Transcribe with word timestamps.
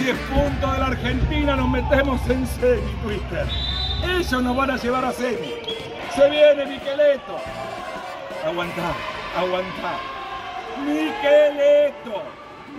Si 0.00 0.08
es 0.08 0.16
punto 0.16 0.72
de 0.72 0.78
la 0.78 0.86
Argentina, 0.86 1.56
nos 1.56 1.68
metemos 1.68 2.22
en 2.30 2.46
semi, 2.46 2.90
Twister. 3.02 3.46
Ellos 4.02 4.42
nos 4.42 4.56
van 4.56 4.70
a 4.70 4.76
llevar 4.78 5.04
a 5.04 5.12
semi. 5.12 5.52
Se 6.14 6.30
viene 6.30 6.64
Miqueleto. 6.64 7.36
Aguantá, 8.46 8.94
aguantá. 9.36 9.98
Miqueleto. 10.86 12.22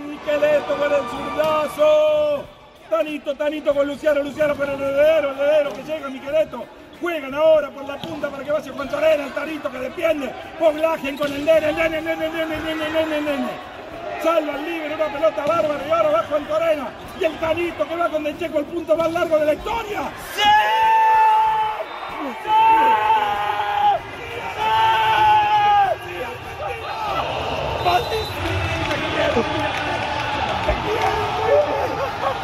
Miqueleto 0.03 0.76
con 0.76 0.91
el 0.91 1.09
zurdazo. 1.12 2.43
Tanito, 2.89 3.35
Tanito 3.35 3.76
con 3.76 3.88
Luciano, 3.88 4.23
Luciano 4.23 4.55
con 4.55 4.67
el 4.67 4.81
heredero, 4.81 5.31
el 5.31 5.40
heredero 5.40 5.73
que 5.73 5.84
llega 5.84 6.09
Miqueleto. 6.09 6.65
Juegan 6.99 7.35
ahora 7.35 7.70
por 7.70 7.88
la 7.88 7.98
punta 7.98 8.29
para 8.29 8.43
que 8.43 8.51
vaya 8.51 8.73
Juan 8.73 8.90
Torena, 8.90 9.26
el 9.26 9.34
Tanito 9.34 9.71
que 9.71 9.77
defiende. 9.77 10.34
Poblajen 10.57 11.15
con 11.20 11.31
el 11.31 11.45
nene, 11.45 11.71
nene, 11.71 12.01
nene, 12.01 12.29
nene, 12.29 12.57
nene, 12.57 12.90
nene, 12.90 13.21
nene. 13.21 13.71
Salva 14.23 14.55
al 14.55 14.65
libre, 14.65 14.95
una 14.95 15.05
pelota 15.05 15.45
bárbara 15.45 15.88
y 15.88 15.91
ahora 15.91 16.09
va 16.09 16.23
Juan 16.23 16.45
Torena. 16.45 16.88
Y 17.21 17.25
el 17.25 17.38
Tanito 17.38 17.88
que 17.88 17.95
va 17.95 18.09
con 18.09 18.25
el 18.25 18.35
Checo 18.39 18.57
el 18.57 18.66
punto 18.66 18.98
más 18.98 19.11
largo 19.11 19.38
de 19.38 19.45
la 19.45 19.53
historia. 19.53 20.12
¡Sí! 20.35 20.41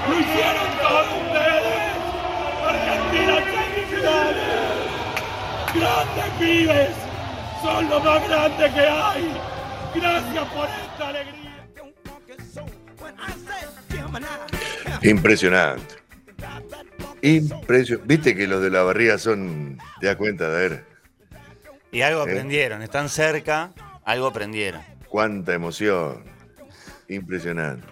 ¡Lo 0.08 0.20
hicieron 0.20 0.70
todos 0.80 1.08
ustedes! 1.24 1.94
¡Argentina 2.68 3.36
semifinales! 3.50 4.44
¡Grandes 5.74 6.30
pibes! 6.38 6.96
¡Son 7.64 7.90
lo 7.90 8.00
más 8.00 8.30
grande 8.30 8.72
que 8.72 8.82
hay! 8.82 9.42
¡Gracias 9.96 10.46
por 10.54 10.70
esta 10.70 11.08
alegría! 11.08 11.47
Impresionante. 15.10 15.96
Impresionante. 17.22 18.08
Viste 18.08 18.36
que 18.36 18.48
los 18.48 18.62
de 18.62 18.70
la 18.70 18.84
barriga 18.84 19.18
son. 19.18 19.78
¿Te 20.00 20.08
das 20.08 20.16
cuenta? 20.16 20.50
De 20.50 20.70
ver. 20.70 20.86
Y 21.92 22.02
algo 22.02 22.20
¿Eh? 22.22 22.32
aprendieron, 22.32 22.82
están 22.82 23.10
cerca, 23.10 23.72
algo 24.04 24.28
aprendieron. 24.28 24.82
Cuánta 25.08 25.54
emoción. 25.54 26.24
Impresionante. 27.08 27.88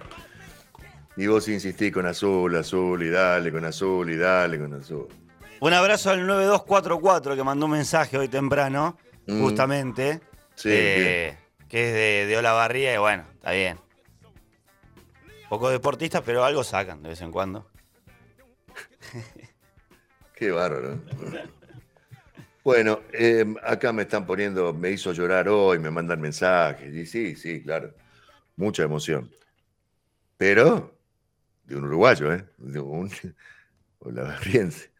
Y 1.17 1.27
vos 1.27 1.47
insistís 1.47 1.93
con 1.93 2.05
azul, 2.05 2.53
azul 2.57 3.01
y 3.01 3.09
dale 3.09 3.51
con 3.51 3.63
azul 3.63 4.09
y 4.11 4.17
dale 4.17 4.59
con 4.59 4.73
azul. 4.73 5.07
Un 5.61 5.71
abrazo 5.73 6.09
al 6.09 6.27
9244 6.27 7.35
que 7.37 7.43
mandó 7.43 7.65
un 7.67 7.71
mensaje 7.71 8.17
hoy 8.17 8.27
temprano, 8.27 8.97
Mm. 9.27 9.41
justamente, 9.41 10.19
Sí, 10.53 10.69
eh, 10.71 11.35
que 11.67 11.87
es 11.87 11.93
de, 11.93 12.25
de 12.27 12.37
Olavarría 12.37 12.93
y 12.93 12.97
bueno, 12.97 13.23
está 13.33 13.51
bien. 13.51 13.77
Poco 15.49 15.69
deportistas, 15.69 16.23
pero 16.25 16.43
algo 16.43 16.63
sacan 16.63 17.03
de 17.03 17.09
vez 17.09 17.21
en 17.21 17.31
cuando. 17.31 17.69
Qué 20.35 20.51
bárbaro. 20.51 20.99
Bueno, 22.63 23.01
eh, 23.13 23.45
acá 23.63 23.93
me 23.93 24.01
están 24.01 24.25
poniendo, 24.25 24.73
me 24.73 24.89
hizo 24.89 25.13
llorar 25.13 25.47
hoy, 25.47 25.77
me 25.79 25.91
mandan 25.91 26.19
mensajes. 26.19 26.93
Y 26.93 27.05
sí, 27.05 27.35
sí, 27.35 27.61
claro. 27.61 27.93
Mucha 28.55 28.83
emoción. 28.83 29.31
Pero 30.37 30.97
de 31.63 31.75
un 31.75 31.85
uruguayo, 31.85 32.33
¿eh? 32.33 32.45
De 32.57 32.79
un 32.79 33.09
olavarriense. 33.99 34.91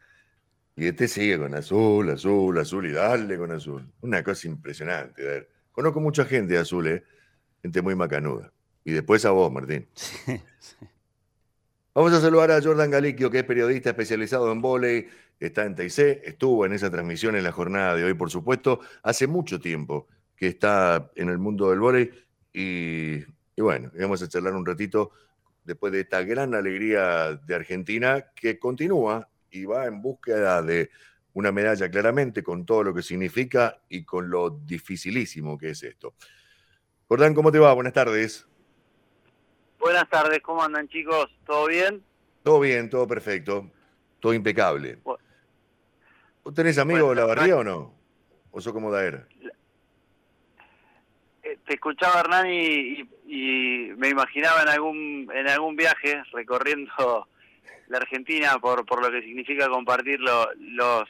Y 0.76 0.86
este 0.86 1.08
sigue 1.08 1.38
con 1.38 1.54
azul, 1.54 2.10
azul, 2.10 2.58
azul 2.58 2.86
y 2.86 2.92
dale 2.92 3.38
con 3.38 3.50
azul. 3.50 3.90
Una 4.02 4.22
cosa 4.22 4.46
impresionante. 4.46 5.22
a 5.22 5.26
ver. 5.26 5.50
Conozco 5.72 6.00
mucha 6.00 6.24
gente 6.24 6.56
azul, 6.56 6.86
¿eh? 6.86 7.04
Gente 7.62 7.82
muy 7.82 7.94
macanuda. 7.94 8.52
Y 8.86 8.92
después 8.92 9.24
a 9.24 9.32
vos, 9.32 9.52
Martín. 9.52 9.88
Vamos 11.94 12.12
a 12.12 12.20
saludar 12.20 12.52
a 12.52 12.62
Jordan 12.62 12.88
Galiquio, 12.88 13.28
que 13.32 13.40
es 13.40 13.44
periodista 13.44 13.90
especializado 13.90 14.52
en 14.52 14.62
vóley, 14.62 15.08
está 15.40 15.64
en 15.64 15.74
TIC, 15.74 15.98
estuvo 16.22 16.64
en 16.64 16.72
esa 16.72 16.88
transmisión 16.88 17.34
en 17.34 17.42
la 17.42 17.50
jornada 17.50 17.96
de 17.96 18.04
hoy, 18.04 18.14
por 18.14 18.30
supuesto, 18.30 18.78
hace 19.02 19.26
mucho 19.26 19.58
tiempo 19.58 20.06
que 20.36 20.46
está 20.46 21.10
en 21.16 21.30
el 21.30 21.38
mundo 21.38 21.70
del 21.70 21.80
vóley 21.80 22.12
y, 22.52 23.24
y 23.56 23.60
bueno, 23.60 23.90
vamos 23.98 24.22
a 24.22 24.28
charlar 24.28 24.54
un 24.54 24.64
ratito 24.64 25.10
después 25.64 25.92
de 25.92 26.02
esta 26.02 26.22
gran 26.22 26.54
alegría 26.54 27.34
de 27.44 27.54
Argentina 27.56 28.26
que 28.36 28.60
continúa 28.60 29.28
y 29.50 29.64
va 29.64 29.86
en 29.86 30.00
búsqueda 30.00 30.62
de 30.62 30.90
una 31.32 31.50
medalla 31.50 31.90
claramente 31.90 32.44
con 32.44 32.64
todo 32.64 32.84
lo 32.84 32.94
que 32.94 33.02
significa 33.02 33.80
y 33.88 34.04
con 34.04 34.30
lo 34.30 34.50
dificilísimo 34.50 35.58
que 35.58 35.70
es 35.70 35.82
esto. 35.82 36.14
Jordán, 37.08 37.34
¿cómo 37.34 37.50
te 37.50 37.58
va? 37.58 37.72
Buenas 37.74 37.92
tardes. 37.92 38.46
Buenas 39.78 40.08
tardes, 40.08 40.40
¿cómo 40.42 40.62
andan 40.62 40.88
chicos? 40.88 41.26
¿Todo 41.46 41.66
bien? 41.66 42.02
Todo 42.42 42.60
bien, 42.60 42.88
todo 42.90 43.06
perfecto, 43.06 43.70
todo 44.20 44.32
impecable. 44.34 44.98
Bu- 45.02 45.18
¿Vos 46.44 46.54
tenés 46.54 46.78
amigos 46.78 47.10
de 47.10 47.16
la 47.16 47.26
barría 47.26 47.56
o 47.56 47.64
no? 47.64 47.94
¿O 48.52 48.60
sos 48.60 48.72
como 48.72 48.90
Daer? 48.90 49.26
Eh, 51.42 51.58
te 51.66 51.74
escuchaba 51.74 52.20
Hernán 52.20 52.46
y, 52.50 53.00
y- 53.00 53.08
y 53.26 53.92
me 53.96 54.08
imaginaba 54.08 54.62
en 54.62 54.68
algún 54.68 55.30
en 55.34 55.48
algún 55.48 55.76
viaje 55.76 56.22
recorriendo 56.32 57.28
la 57.88 57.98
Argentina 57.98 58.58
por, 58.60 58.84
por 58.86 59.02
lo 59.02 59.10
que 59.10 59.22
significa 59.22 59.68
compartir 59.68 60.20
lo- 60.20 60.48
los 60.58 61.08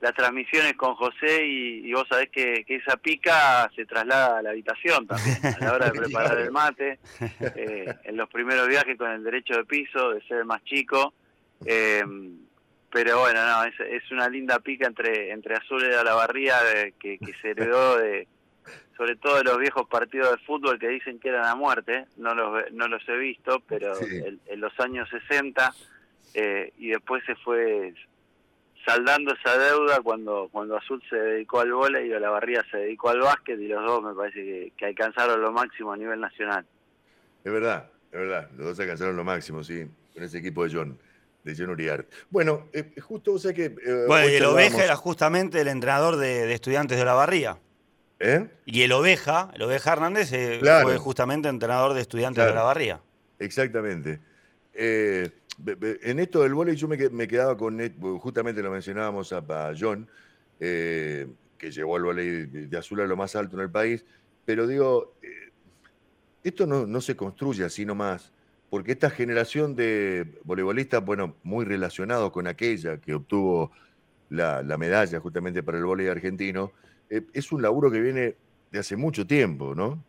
las 0.00 0.14
transmisiones 0.14 0.74
con 0.74 0.94
José 0.94 1.44
y, 1.46 1.88
y 1.88 1.92
vos 1.92 2.06
sabés 2.08 2.30
que, 2.30 2.64
que 2.64 2.76
esa 2.76 2.96
pica 2.96 3.68
se 3.74 3.84
traslada 3.84 4.38
a 4.38 4.42
la 4.42 4.50
habitación 4.50 5.06
también, 5.06 5.36
a 5.44 5.58
la 5.64 5.72
hora 5.72 5.90
de 5.90 5.92
preparar 6.00 6.38
el 6.38 6.50
mate, 6.52 6.98
eh, 7.40 7.94
en 8.04 8.16
los 8.16 8.28
primeros 8.28 8.68
viajes 8.68 8.96
con 8.96 9.10
el 9.10 9.24
derecho 9.24 9.54
de 9.56 9.64
piso, 9.64 10.10
de 10.10 10.20
ser 10.22 10.38
el 10.38 10.44
más 10.44 10.62
chico. 10.64 11.12
eh, 11.66 12.04
pero 12.90 13.20
bueno, 13.20 13.44
no, 13.44 13.64
es, 13.64 13.74
es 13.80 14.10
una 14.12 14.30
linda 14.30 14.60
pica 14.60 14.86
entre, 14.86 15.30
entre 15.30 15.56
Azul 15.56 15.82
y 15.84 15.90
la 15.90 16.14
Barría 16.14 16.54
que, 16.98 17.18
que 17.18 17.34
se 17.42 17.50
heredó 17.50 17.98
de, 17.98 18.26
sobre 18.96 19.16
todo 19.16 19.36
de 19.36 19.44
los 19.44 19.58
viejos 19.58 19.86
partidos 19.88 20.30
de 20.30 20.38
fútbol 20.46 20.78
que 20.78 20.88
dicen 20.88 21.20
que 21.20 21.28
eran 21.28 21.44
a 21.44 21.54
muerte, 21.54 22.06
no 22.16 22.34
los, 22.34 22.72
no 22.72 22.88
los 22.88 23.06
he 23.08 23.16
visto, 23.18 23.62
pero 23.68 23.94
Sí. 23.96 24.06
en, 24.24 24.40
en 24.46 24.60
los 24.60 24.72
años 24.80 25.06
60 25.10 25.70
eh, 26.32 26.72
y 26.78 26.88
después 26.88 27.22
se 27.26 27.34
fue 27.36 27.92
saldando 28.86 29.34
esa 29.34 29.56
deuda 29.58 30.00
cuando 30.02 30.48
cuando 30.50 30.76
Azul 30.76 31.02
se 31.10 31.16
dedicó 31.16 31.60
al 31.60 31.72
vóley 31.72 32.08
y 32.08 32.12
Olavarría 32.12 32.64
se 32.70 32.78
dedicó 32.78 33.10
al 33.10 33.20
básquet 33.20 33.58
y 33.60 33.68
los 33.68 33.84
dos 33.84 34.02
me 34.02 34.14
parece 34.14 34.36
que, 34.42 34.72
que 34.76 34.86
alcanzaron 34.86 35.40
lo 35.40 35.52
máximo 35.52 35.92
a 35.92 35.96
nivel 35.96 36.20
nacional. 36.20 36.64
Es 37.44 37.52
verdad, 37.52 37.90
es 38.12 38.18
verdad. 38.18 38.48
Los 38.56 38.66
dos 38.68 38.80
alcanzaron 38.80 39.16
lo 39.16 39.24
máximo, 39.24 39.62
sí, 39.64 39.86
con 40.14 40.22
ese 40.22 40.38
equipo 40.38 40.64
de 40.64 40.74
John, 40.74 40.98
de 41.44 41.54
John 41.56 41.70
Uriarte. 41.70 42.08
Bueno, 42.30 42.68
eh, 42.72 42.92
justo, 43.00 43.32
o 43.34 43.38
sea 43.38 43.52
que... 43.52 43.66
eh, 43.66 44.04
Bueno, 44.06 44.28
y 44.28 44.34
el 44.34 44.44
Oveja 44.44 44.84
era 44.84 44.96
justamente 44.96 45.60
el 45.60 45.68
entrenador 45.68 46.16
de, 46.16 46.46
de 46.46 46.54
estudiantes 46.54 46.96
de 46.96 47.02
Olavarría. 47.02 47.58
¿Eh? 48.20 48.48
Y 48.66 48.82
el 48.82 48.92
Oveja, 48.92 49.50
el 49.54 49.62
Oveja 49.62 49.92
Hernández, 49.92 50.32
eh, 50.32 50.58
Claro. 50.60 50.88
fue 50.88 50.98
justamente 50.98 51.48
entrenador 51.48 51.94
de 51.94 52.00
estudiantes 52.00 52.38
Claro. 52.42 52.52
de 52.52 52.58
Olavarría. 52.58 53.00
Exactamente. 53.38 54.18
Eh, 54.74 55.30
en 55.66 56.18
esto 56.20 56.42
del 56.42 56.54
vóley 56.54 56.76
yo 56.76 56.88
me, 56.88 56.96
que- 56.96 57.10
me 57.10 57.26
quedaba 57.26 57.56
con, 57.56 57.78
justamente 58.18 58.62
lo 58.62 58.70
mencionábamos 58.70 59.32
a, 59.32 59.72
John, 59.78 60.08
eh, 60.60 61.26
que 61.56 61.70
llevó 61.70 61.96
el 61.96 62.04
vóley 62.04 62.46
de, 62.46 62.78
azul 62.78 63.00
a 63.00 63.06
lo 63.06 63.16
más 63.16 63.34
alto 63.36 63.56
en 63.56 63.62
el 63.62 63.70
país, 63.70 64.04
pero 64.44 64.66
digo, 64.66 65.16
eh, 65.22 65.52
esto 66.42 66.66
no, 66.66 67.00
se 67.00 67.16
construye 67.16 67.64
así 67.64 67.84
nomás, 67.84 68.32
porque 68.70 68.92
esta 68.92 69.10
generación 69.10 69.74
de 69.74 70.38
voleibolistas, 70.44 71.04
bueno, 71.04 71.36
muy 71.42 71.64
relacionados 71.64 72.30
con 72.30 72.46
aquella 72.46 73.00
que 73.00 73.14
obtuvo 73.14 73.72
la, 74.28 74.62
la 74.62 74.78
medalla 74.78 75.20
justamente 75.20 75.62
para 75.62 75.78
el 75.78 75.84
vóley 75.84 76.06
argentino, 76.06 76.72
eh, 77.10 77.22
es 77.32 77.50
un 77.50 77.62
laburo 77.62 77.90
que 77.90 78.00
viene 78.00 78.36
de 78.70 78.78
hace 78.78 78.96
mucho 78.96 79.26
tiempo, 79.26 79.74
¿no? 79.74 80.04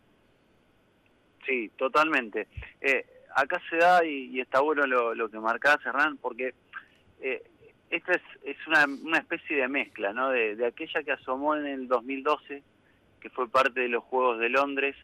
Sí, 1.45 1.71
totalmente. 1.77 2.47
Eh, 2.79 3.05
acá 3.35 3.61
se 3.69 3.77
da, 3.77 4.05
y, 4.05 4.27
y 4.27 4.41
está 4.41 4.59
bueno 4.61 4.85
lo, 4.87 5.13
lo 5.15 5.29
que 5.29 5.39
marcás, 5.39 5.77
Hernán, 5.85 6.17
porque 6.17 6.53
eh, 7.21 7.43
esta 7.89 8.13
es, 8.13 8.21
es 8.43 8.57
una, 8.67 8.85
una 8.85 9.17
especie 9.17 9.57
de 9.57 9.67
mezcla, 9.67 10.13
¿no? 10.13 10.29
De, 10.29 10.55
de 10.55 10.65
aquella 10.65 11.03
que 11.03 11.11
asomó 11.11 11.55
en 11.55 11.65
el 11.65 11.87
2012, 11.87 12.63
que 13.19 13.29
fue 13.29 13.49
parte 13.49 13.81
de 13.81 13.89
los 13.89 14.03
Juegos 14.03 14.39
de 14.39 14.49
Londres, 14.49 14.95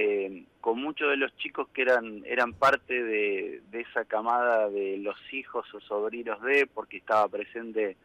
eh, 0.00 0.44
con 0.60 0.80
muchos 0.80 1.10
de 1.10 1.16
los 1.16 1.36
chicos 1.38 1.66
que 1.74 1.82
eran, 1.82 2.22
eran 2.24 2.52
parte 2.52 3.02
de, 3.02 3.62
esa 3.72 4.04
camada 4.04 4.70
de 4.70 4.96
los 4.98 5.16
hijos 5.32 5.66
o 5.74 5.80
sobrinos 5.80 6.40
de, 6.42 6.68
porque 6.72 6.98
estaba 6.98 7.26
presente 7.26 7.96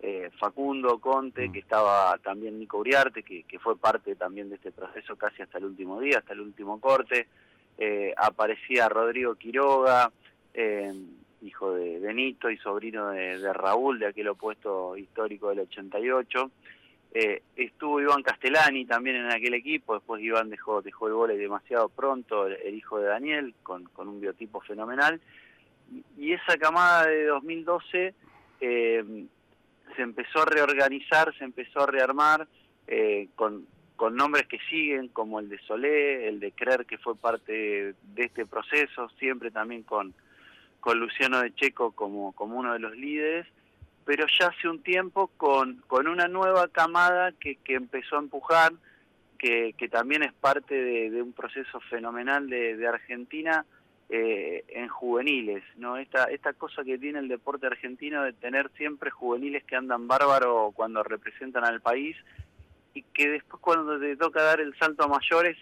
eh, 0.00 0.30
Facundo 0.38 0.98
Conte, 1.00 1.48
mm. 1.48 1.52
que 1.52 1.58
estaba 1.58 2.16
también 2.18 2.58
Nico 2.58 2.78
Uriarte, 2.78 3.22
que, 3.22 3.44
fue 3.58 3.76
parte 3.76 4.16
también 4.16 4.48
de 4.48 4.54
este 4.54 4.72
proceso 4.72 5.16
casi 5.16 5.42
hasta 5.42 5.58
el 5.58 5.66
último 5.66 6.00
día, 6.00 6.16
hasta 6.16 6.32
el 6.32 6.40
último 6.40 6.80
corte. 6.80 7.28
Eh, 7.78 8.14
aparecía 8.16 8.88
Rodrigo 8.88 9.34
Quiroga, 9.34 10.10
hijo 11.44 11.74
de 11.74 11.98
Benito 12.00 12.50
y 12.50 12.56
sobrino 12.58 13.10
de, 13.10 13.52
Raúl, 13.52 13.98
de 13.98 14.06
aquel 14.06 14.28
opuesto 14.28 14.96
histórico 14.96 15.50
del 15.50 15.60
88. 15.60 16.50
Eh, 17.16 17.42
estuvo 17.54 18.00
Iván 18.00 18.22
Castellani 18.22 18.86
también 18.86 19.16
en 19.16 19.30
aquel 19.30 19.54
equipo, 19.54 19.94
después 19.94 20.20
Iván 20.22 20.50
dejó, 20.50 20.82
dejó 20.82 21.06
el 21.06 21.14
vóley 21.14 21.38
demasiado 21.38 21.88
pronto, 21.88 22.48
el, 22.48 22.74
hijo 22.74 22.98
de 22.98 23.06
Daniel, 23.06 23.54
con, 23.62 23.88
un 23.96 24.20
biotipo 24.20 24.60
fenomenal. 24.60 25.20
Y, 26.18 26.32
esa 26.32 26.56
camada 26.56 27.06
de 27.06 27.26
2012 27.26 28.14
eh, 28.60 29.26
se 29.94 30.02
empezó 30.02 30.42
a 30.42 30.46
reorganizar, 30.46 31.32
se 31.38 31.44
empezó 31.44 31.82
a 31.82 31.86
rearmar 31.86 32.48
eh, 32.88 33.28
con, 33.36 33.66
con 33.96 34.16
nombres 34.16 34.46
que 34.46 34.58
siguen, 34.70 35.08
como 35.08 35.40
el 35.40 35.48
de 35.48 35.58
Solé, 35.60 36.28
el 36.28 36.40
de 36.40 36.52
Creer, 36.52 36.86
que 36.86 36.98
fue 36.98 37.16
parte 37.16 37.52
de 37.52 38.22
este 38.22 38.46
proceso, 38.46 39.08
siempre 39.18 39.50
también 39.50 39.82
con, 39.82 40.14
con 40.80 40.98
Luciano 40.98 41.40
de 41.40 41.54
Checo 41.54 41.92
como, 41.92 42.32
como 42.32 42.58
uno 42.58 42.72
de 42.72 42.80
los 42.80 42.96
líderes 42.96 43.46
pero 44.04 44.26
ya 44.38 44.48
hace 44.48 44.68
un 44.68 44.82
tiempo 44.82 45.28
con, 45.36 45.82
con 45.86 46.06
una 46.06 46.28
nueva 46.28 46.68
camada 46.68 47.32
que, 47.32 47.56
que 47.56 47.74
empezó 47.74 48.16
a 48.16 48.20
empujar, 48.20 48.72
que, 49.38 49.74
que 49.76 49.88
también 49.88 50.22
es 50.22 50.32
parte 50.32 50.74
de, 50.74 51.22
un 51.22 51.32
proceso 51.32 51.80
fenomenal 51.90 52.48
de, 52.48 52.76
de 52.76 52.86
Argentina 52.86 53.64
eh, 54.10 54.64
en 54.68 54.88
juveniles, 54.88 55.64
¿no? 55.76 55.96
Esta, 55.96 56.24
esta 56.24 56.52
cosa 56.52 56.84
que 56.84 56.98
tiene 56.98 57.18
el 57.18 57.28
deporte 57.28 57.66
argentino 57.66 58.22
de 58.22 58.34
tener 58.34 58.70
siempre 58.76 59.10
juveniles 59.10 59.64
que 59.64 59.76
andan 59.76 60.06
bárbaro 60.06 60.72
cuando 60.74 61.02
representan 61.02 61.64
al 61.64 61.80
país 61.80 62.16
y 62.94 63.02
que 63.02 63.28
después 63.28 63.60
cuando 63.60 63.98
te 63.98 64.16
toca 64.16 64.42
dar 64.42 64.60
el 64.60 64.76
salto 64.78 65.04
a 65.04 65.08
mayores 65.08 65.58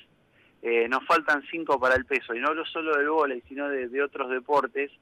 eh, 0.63 0.87
nos 0.89 1.05
faltan 1.07 1.43
cinco 1.51 1.81
para 1.81 1.97
el 1.97 2.05
peso, 2.05 2.35
y 2.35 2.41
no 2.41 2.49
hablo 2.49 2.65
solo 2.67 2.97
del 2.97 3.09
vóley, 3.09 3.43
sino 3.49 3.69
de, 3.69 4.03
otros 4.03 4.31
deportes, 4.31 4.93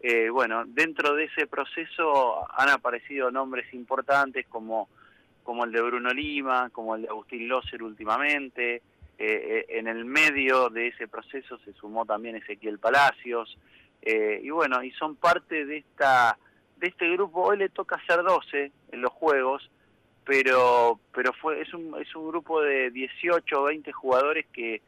eh, 0.00 0.28
bueno, 0.28 0.64
dentro 0.66 1.14
de 1.14 1.24
ese 1.24 1.46
proceso 1.46 2.46
han 2.58 2.68
aparecido 2.68 3.30
nombres 3.30 3.72
importantes 3.72 4.46
como, 4.48 4.88
como 5.42 5.64
el 5.64 5.72
de 5.72 5.80
Bruno 5.80 6.10
Lima, 6.12 6.68
como 6.70 6.94
el 6.94 7.02
de 7.02 7.08
Agustín 7.08 7.48
Loser 7.48 7.82
últimamente. 7.82 8.76
Eh, 8.76 8.82
eh, 9.18 9.66
en 9.68 9.86
el 9.86 10.04
medio 10.04 10.68
de 10.68 10.88
ese 10.88 11.08
proceso 11.08 11.56
se 11.64 11.72
sumó 11.72 12.04
también 12.04 12.36
Ezequiel 12.36 12.78
Palacios. 12.78 13.56
y 14.02 14.50
bueno, 14.50 14.82
y 14.82 14.90
son 14.90 15.16
parte 15.16 15.64
de 15.64 15.78
esta 15.78 16.36
de 16.76 16.88
este 16.88 17.10
grupo. 17.12 17.42
Hoy 17.42 17.56
le 17.56 17.70
toca 17.70 17.98
ser 18.06 18.22
12 18.22 18.72
en 18.92 19.00
los 19.00 19.10
juegos, 19.10 19.70
pero 20.24 20.98
pero 21.12 21.32
fue 21.32 21.60
es 21.60 21.72
un, 21.74 21.94
es 22.00 22.14
un 22.14 22.28
grupo 22.28 22.62
de 22.62 22.90
18 22.90 23.60
o 23.60 23.64
20 23.64 23.92
jugadores 23.92 24.46
que 24.52 24.80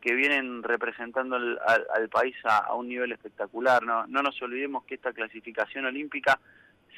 que 0.00 0.14
vienen 0.14 0.62
representando 0.62 1.36
al, 1.36 2.08
país 2.08 2.34
a, 2.44 2.74
un 2.74 2.88
nivel 2.88 3.12
espectacular. 3.12 3.82
¿no? 3.82 4.06
no 4.06 4.22
nos 4.22 4.40
olvidemos 4.42 4.84
que 4.84 4.94
esta 4.94 5.12
clasificación 5.12 5.84
olímpica 5.84 6.40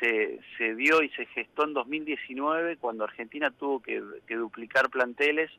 se, 0.00 0.40
se 0.56 0.74
dio 0.74 1.02
y 1.02 1.08
se 1.10 1.26
gestó 1.26 1.64
en 1.64 1.74
2019 1.74 2.76
cuando 2.76 3.04
Argentina 3.04 3.50
tuvo 3.50 3.80
que, 3.80 4.00
duplicar 4.28 4.90
planteles 4.90 5.50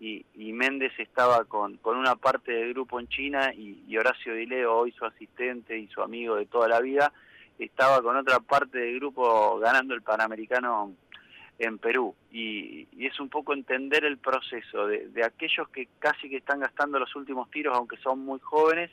y, 0.00 0.24
Méndez 0.52 0.92
estaba 0.98 1.44
con, 1.44 1.76
con 1.78 1.96
una 1.96 2.16
parte 2.16 2.52
del 2.52 2.74
grupo 2.74 3.00
en 3.00 3.08
China 3.08 3.52
y, 3.54 3.96
Horacio 3.96 4.34
Dileo, 4.34 4.74
hoy 4.74 4.92
su 4.92 5.04
asistente 5.04 5.78
y 5.78 5.86
su 5.88 6.02
amigo 6.02 6.36
de 6.36 6.46
toda 6.46 6.68
la 6.68 6.80
vida, 6.80 7.12
estaba 7.58 8.02
con 8.02 8.16
otra 8.16 8.40
parte 8.40 8.78
del 8.78 8.96
grupo 8.96 9.58
ganando 9.60 9.94
el 9.94 10.02
Panamericano 10.02 10.92
en 11.66 11.78
Perú 11.78 12.14
y, 12.30 12.88
es 12.98 13.18
un 13.20 13.28
poco 13.28 13.52
entender 13.52 14.04
el 14.04 14.18
proceso 14.18 14.86
de, 14.86 15.24
aquellos 15.24 15.68
que 15.68 15.88
casi 15.98 16.28
que 16.28 16.38
están 16.38 16.60
gastando 16.60 16.98
los 16.98 17.14
últimos 17.14 17.50
tiros 17.50 17.76
aunque 17.76 17.96
son 17.98 18.20
muy 18.20 18.40
jóvenes 18.40 18.90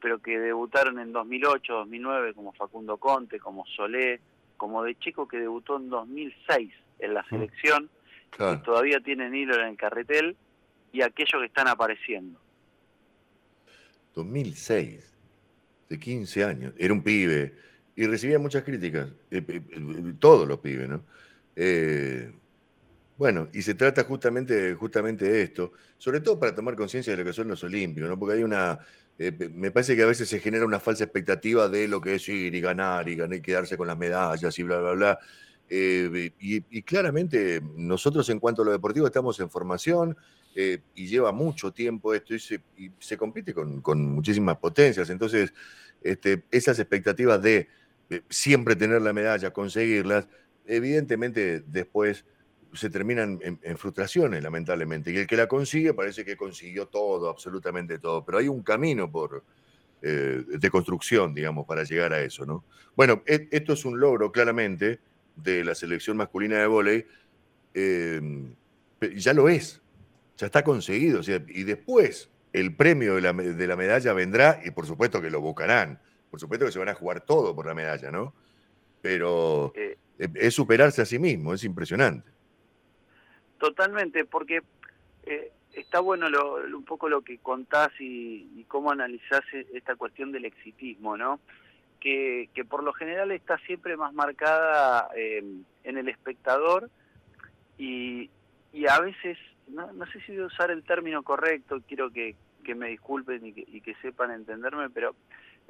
pero 0.00 0.20
que 0.20 0.38
debutaron 0.38 0.98
en 1.00 1.12
2008, 1.12 1.72
2009 1.72 2.34
como 2.34 2.52
Facundo 2.52 2.98
Conte, 2.98 3.40
como 3.40 3.66
Solé, 3.66 4.20
como 4.56 4.82
de 4.84 4.94
chico 4.96 5.26
que 5.26 5.38
debutó 5.38 5.76
en 5.76 5.90
2006 5.90 6.72
en 7.00 7.14
la 7.14 7.24
selección 7.24 7.90
y 8.32 8.56
todavía 8.58 9.00
tienen 9.00 9.34
hilo 9.34 9.54
en 9.56 9.68
el 9.68 9.76
carretel 9.76 10.36
y 10.92 11.02
aquellos 11.02 11.40
que 11.40 11.46
están 11.46 11.68
apareciendo. 11.68 12.38
2006, 14.14 15.16
de 15.88 15.98
15 15.98 16.44
años, 16.44 16.74
era 16.78 16.92
un 16.92 17.02
pibe 17.02 17.54
y 17.96 18.06
recibía 18.06 18.38
muchas 18.38 18.62
críticas, 18.62 19.08
eh, 19.30 19.42
eh, 19.46 19.62
eh, 19.70 20.14
todos 20.18 20.46
los 20.46 20.58
pibes, 20.60 20.88
¿no? 20.88 21.02
Eh, 21.60 22.32
bueno, 23.16 23.48
y 23.52 23.62
se 23.62 23.74
trata 23.74 24.04
justamente, 24.04 24.74
justamente 24.74 25.24
de 25.24 25.42
esto, 25.42 25.72
sobre 25.98 26.20
todo 26.20 26.38
para 26.38 26.54
tomar 26.54 26.76
conciencia 26.76 27.12
de 27.12 27.16
lo 27.16 27.24
que 27.24 27.32
son 27.32 27.48
los 27.48 27.64
olímpicos, 27.64 28.08
¿no? 28.08 28.16
porque 28.16 28.36
hay 28.36 28.44
una, 28.44 28.78
eh, 29.18 29.32
me 29.52 29.72
parece 29.72 29.96
que 29.96 30.04
a 30.04 30.06
veces 30.06 30.28
se 30.28 30.38
genera 30.38 30.64
una 30.64 30.78
falsa 30.78 31.02
expectativa 31.02 31.68
de 31.68 31.88
lo 31.88 32.00
que 32.00 32.14
es 32.14 32.28
ir 32.28 32.54
y 32.54 32.60
ganar 32.60 33.08
y, 33.08 33.16
ganar, 33.16 33.38
y 33.38 33.42
quedarse 33.42 33.76
con 33.76 33.88
las 33.88 33.98
medallas 33.98 34.56
y 34.56 34.62
bla, 34.62 34.78
bla, 34.78 34.92
bla. 34.92 35.18
Eh, 35.68 36.30
y, 36.38 36.82
claramente 36.82 37.60
nosotros 37.76 38.30
en 38.30 38.38
cuanto 38.38 38.62
a 38.62 38.64
lo 38.64 38.70
deportivo 38.70 39.06
estamos 39.06 39.38
en 39.40 39.50
formación 39.50 40.16
y 40.54 41.06
lleva 41.06 41.30
mucho 41.30 41.72
tiempo 41.72 42.14
esto 42.14 42.34
y 42.34 42.40
se, 42.98 43.16
compite 43.16 43.52
con, 43.52 43.82
muchísimas 44.12 44.58
potencias. 44.58 45.10
Entonces, 45.10 45.52
este, 46.02 46.44
esas 46.50 46.78
expectativas 46.78 47.42
de 47.42 47.68
siempre 48.28 48.74
tener 48.76 49.02
la 49.02 49.12
medalla, 49.12 49.52
conseguirlas, 49.52 50.26
evidentemente 50.68 51.60
después 51.66 52.24
se 52.74 52.90
terminan 52.90 53.40
en, 53.42 53.78
frustraciones, 53.78 54.42
lamentablemente. 54.42 55.10
Y 55.10 55.16
el 55.16 55.26
que 55.26 55.36
la 55.36 55.48
consigue 55.48 55.94
parece 55.94 56.24
que 56.24 56.36
consiguió 56.36 56.86
todo, 56.86 57.30
absolutamente 57.30 57.98
todo. 57.98 58.24
Pero 58.24 58.38
hay 58.38 58.48
un 58.48 58.62
camino 58.62 59.10
por, 59.10 59.42
eh, 60.02 60.44
de 60.46 60.70
construcción, 60.70 61.34
digamos, 61.34 61.66
para 61.66 61.82
llegar 61.84 62.12
a 62.12 62.20
eso, 62.20 62.44
¿no? 62.44 62.64
Bueno, 62.94 63.22
e, 63.26 63.48
esto 63.50 63.72
es 63.72 63.84
un 63.84 63.98
logro, 63.98 64.30
claramente, 64.30 65.00
de 65.34 65.64
la 65.64 65.74
selección 65.74 66.16
masculina 66.18 66.58
de 66.58 66.66
vóley. 66.66 67.06
Eh, 67.72 68.20
ya 69.16 69.32
lo 69.32 69.48
es, 69.48 69.80
ya 70.36 70.46
está 70.46 70.62
conseguido. 70.62 71.20
y 71.48 71.62
después 71.64 72.30
el 72.52 72.74
premio 72.74 73.14
de 73.14 73.20
la, 73.20 73.32
de 73.32 73.66
la 73.66 73.76
medalla 73.76 74.12
vendrá 74.12 74.60
y 74.64 74.70
por 74.70 74.86
supuesto 74.86 75.20
que 75.20 75.30
lo 75.30 75.40
buscarán. 75.40 76.00
Por 76.30 76.40
supuesto 76.40 76.66
que 76.66 76.72
se 76.72 76.78
van 76.78 76.88
a 76.88 76.94
jugar 76.94 77.20
todo 77.22 77.54
por 77.54 77.66
la 77.66 77.74
medalla, 77.74 78.10
¿no? 78.10 78.34
Pero... 79.00 79.72
Eh, 79.74 79.96
es 80.18 80.54
superarse 80.54 81.02
a 81.02 81.06
sí 81.06 81.18
mismo, 81.18 81.54
es 81.54 81.64
impresionante. 81.64 82.30
Totalmente, 83.58 84.24
porque 84.24 84.62
eh, 85.24 85.52
está 85.72 86.00
bueno 86.00 86.26
un 86.74 86.84
poco 86.84 87.08
lo 87.08 87.22
que 87.22 87.38
contás 87.38 87.90
y, 88.00 88.64
cómo 88.68 88.90
analizás 88.90 89.42
e, 89.52 89.66
esta 89.74 89.96
cuestión 89.96 90.32
del 90.32 90.44
exitismo, 90.44 91.16
¿no? 91.16 91.40
Que, 92.00 92.48
que 92.54 92.64
por 92.64 92.84
lo 92.84 92.92
general 92.92 93.32
está 93.32 93.58
siempre 93.58 93.96
más 93.96 94.12
marcada 94.12 95.08
eh, 95.16 95.42
en 95.84 95.98
el 95.98 96.08
espectador 96.08 96.90
y, 97.76 98.30
y 98.72 98.86
a 98.86 99.00
veces, 99.00 99.36
no, 99.68 99.90
no, 99.92 100.06
sé 100.06 100.20
si 100.20 100.32
de 100.32 100.44
usar 100.44 100.70
el 100.70 100.84
término 100.84 101.22
correcto, 101.22 101.82
quiero 101.88 102.10
que, 102.10 102.36
que 102.64 102.74
me 102.74 102.88
disculpen 102.88 103.46
y 103.46 103.52
que, 103.52 103.64
y 103.66 103.80
que 103.80 103.94
sepan 103.96 104.30
entenderme, 104.30 104.90
pero 104.90 105.16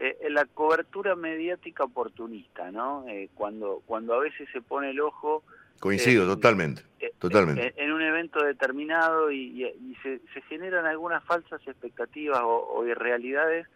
eh, 0.01 0.17
la 0.31 0.45
cobertura 0.45 1.17
mediática 1.17 1.83
oportunista, 1.83 2.71
¿no? 2.71 3.05
Eh, 3.09 3.31
cuando, 3.35 3.83
cuando 3.85 4.15
a 4.15 4.21
veces 4.21 4.49
se 4.53 4.63
pone 4.63 4.91
el 4.91 5.01
ojo... 5.01 5.43
Coincido, 5.81 6.25
totalmente, 6.25 6.83
eh, 7.01 7.13
totalmente. 7.19 7.75
En, 7.77 7.93
un 7.93 8.03
evento 8.03 8.45
determinado 8.45 9.33
y, 9.33 9.97
se, 10.05 10.21
se, 10.33 10.41
generan 10.43 10.87
algunas 10.87 11.25
falsas 11.25 11.61
expectativas 11.67 12.41
o, 12.45 12.87
irrealidades 12.87 13.67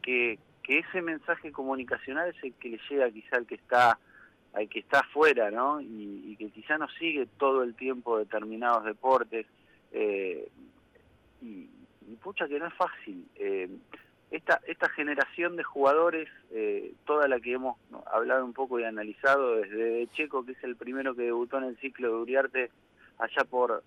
que, 0.00 0.38
que 0.62 0.78
ese 0.78 1.02
mensaje 1.02 1.50
comunicacional 1.50 2.28
es 2.28 2.44
el 2.44 2.54
que 2.54 2.68
le 2.68 2.80
llega 2.88 3.10
quizá 3.10 3.36
al 3.36 3.46
que 3.46 3.56
está 3.56 3.98
al 4.52 4.68
que 4.68 4.78
está 4.78 5.00
afuera, 5.00 5.50
¿no? 5.50 5.80
Y, 5.80 6.36
que 6.38 6.50
quizá 6.50 6.78
no 6.78 6.88
sigue 7.00 7.26
todo 7.36 7.64
el 7.64 7.74
tiempo 7.74 8.18
determinados 8.18 8.84
deportes. 8.84 9.46
y, 9.92 10.38
y, 11.42 12.16
pucha 12.22 12.46
que 12.46 12.60
no 12.60 12.68
es 12.68 12.74
fácil. 12.74 13.26
Esta, 14.34 14.60
esta 14.66 14.88
generación 14.88 15.54
de 15.54 15.62
jugadores, 15.62 16.28
eh, 16.50 16.92
toda 17.04 17.28
la 17.28 17.38
que 17.38 17.52
hemos 17.52 17.78
hablado 18.12 18.44
un 18.44 18.52
poco 18.52 18.80
y 18.80 18.82
analizado 18.82 19.58
desde 19.58 20.08
Checo, 20.08 20.44
que 20.44 20.52
es 20.52 20.64
el 20.64 20.74
primero 20.74 21.14
que 21.14 21.22
debutó 21.22 21.58
en 21.58 21.64
el 21.66 21.76
ciclo 21.76 22.08
de 22.08 22.14
Uriarte 22.16 22.70
allá 23.18 23.44
por, 23.48 23.84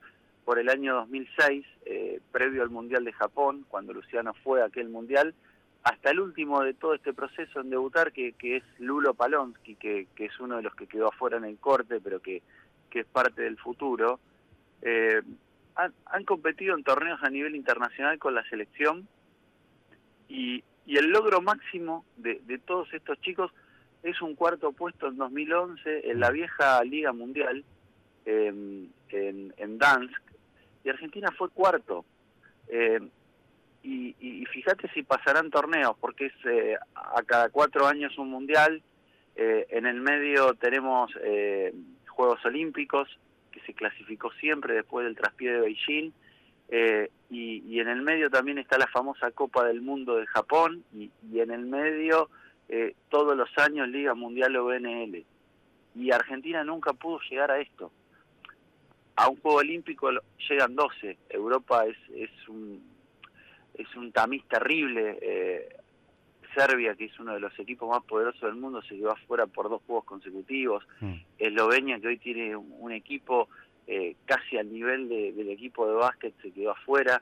el 0.58 0.70
año 0.70 0.96
2006, 0.96 1.66
eh, 1.84 2.22
previo 2.32 2.64
al 2.64 2.70
Mundial 2.70 3.04
de 3.04 3.12
Japón, 3.12 3.66
cuando 3.68 3.92
Luciano 3.92 4.34
fue 4.42 4.62
a 4.62 4.68
aquel 4.68 4.88
Mundial, 4.88 5.36
hasta 5.84 6.12
el 6.12 6.22
último 6.22 6.64
de 6.64 6.74
todo 6.74 6.94
este 6.94 7.14
proceso 7.14 7.60
en 7.60 7.70
debutar, 7.70 8.14
que, 8.14 8.32
que 8.32 8.56
es 8.56 8.64
Lulo 8.80 9.16
Palonsky, 9.16 9.76
que, 9.76 10.08
que, 10.16 10.28
es 10.28 10.40
uno 10.40 10.56
de 10.56 10.62
los 10.62 10.74
que 10.76 10.88
quedó 10.88 11.10
afuera 11.10 11.36
en 11.36 11.44
el 11.44 11.58
corte, 11.58 12.00
pero 12.00 12.22
que, 12.22 12.42
que 12.90 13.02
es 13.02 13.06
parte 13.06 13.42
del 13.42 13.58
futuro. 13.58 14.22
Eh, 14.82 15.22
han, 15.76 16.24
competido 16.24 16.74
en 16.74 16.86
torneos 16.86 17.22
a 17.22 17.30
nivel 17.30 17.54
internacional 17.54 18.18
con 18.18 18.34
la 18.34 18.48
selección 18.50 19.10
y, 20.30 20.64
el 20.88 21.10
logro 21.12 21.42
máximo 21.42 22.06
de, 22.16 22.40
todos 22.66 22.92
estos 22.94 23.20
chicos 23.22 23.52
es 24.04 24.22
un 24.22 24.36
cuarto 24.36 24.72
puesto 24.72 25.08
en 25.08 25.18
2011 25.18 26.10
en 26.10 26.20
la 26.20 26.32
vieja 26.32 26.82
Liga 26.84 27.12
Mundial 27.12 27.66
en, 28.26 28.94
en 29.10 29.78
Dansk 29.78 30.28
y 30.88 30.90
Argentina 30.90 31.30
fue 31.38 31.50
cuarto. 31.50 32.06
Eh, 32.70 33.02
y, 33.84 34.46
fíjate 34.52 34.90
si 34.94 35.04
pasarán 35.04 35.50
torneos, 35.50 35.96
porque 36.00 36.28
es 36.28 36.34
eh, 36.46 36.78
a 36.96 37.22
cada 37.24 37.50
cuatro 37.50 37.86
años 37.88 38.18
un 38.18 38.30
mundial. 38.30 38.82
Eh, 39.36 39.68
en 39.70 39.86
el 39.86 40.02
medio 40.02 40.54
tenemos 40.56 41.12
Juegos 42.08 42.44
Olímpicos, 42.46 43.08
que 43.52 43.60
se 43.62 43.74
clasificó 43.74 44.32
siempre 44.40 44.76
después 44.76 45.06
del 45.06 45.16
traspié 45.16 45.52
de 45.52 45.60
Beijing. 45.60 46.12
Y, 47.30 47.80
en 47.80 47.88
el 47.90 48.02
medio 48.02 48.30
también 48.30 48.58
está 48.58 48.78
la 48.78 48.88
famosa 48.88 49.32
Copa 49.32 49.66
del 49.66 49.82
Mundo 49.82 50.16
de 50.16 50.26
Japón. 50.28 50.84
Y, 50.94 51.12
y 51.32 51.40
en 51.40 51.52
el 51.52 51.66
medio, 51.66 52.30
todos 53.10 53.38
los 53.38 53.50
años, 53.58 53.88
Liga 53.88 54.14
Mundial 54.14 54.56
o 54.58 54.66
BNL. 54.66 55.26
Y 55.96 56.12
Argentina 56.12 56.64
nunca 56.64 56.94
pudo 56.94 57.20
llegar 57.30 57.52
a 57.52 57.60
esto 57.60 57.92
a 59.18 59.30
un 59.30 59.38
Juego 59.38 59.58
Olímpico 59.58 60.10
llegan 60.48 60.76
12. 60.76 61.18
Europa 61.30 61.86
es, 61.86 61.98
es 62.16 62.48
un 62.48 62.82
es 63.74 63.96
un 63.96 64.12
tamiz 64.12 64.44
terrible. 64.48 65.18
Eh, 65.22 65.70
Serbia, 66.56 66.96
que 66.96 67.06
es 67.06 67.20
uno 67.20 67.34
de 67.34 67.40
los 67.40 67.58
equipos 67.60 67.90
más 67.90 68.04
poderosos 68.04 68.42
del 68.42 68.56
mundo, 68.56 68.82
se 68.82 68.96
quedó 68.96 69.12
afuera 69.12 69.46
por 69.46 69.70
dos 69.70 69.82
juegos 69.86 70.06
consecutivos. 70.06 70.88
Mm. 71.02 71.14
Eslovenia, 71.38 72.00
que 72.00 72.08
hoy 72.08 72.18
tiene 72.18 72.56
un, 72.56 72.92
equipo 72.92 73.50
eh, 73.88 74.16
casi 74.26 74.58
al 74.58 74.72
nivel 74.72 75.10
del 75.10 75.50
equipo 75.50 75.88
de 75.88 75.96
básquet, 75.96 76.34
se 76.42 76.52
quedó 76.52 76.72
afuera. 76.72 77.22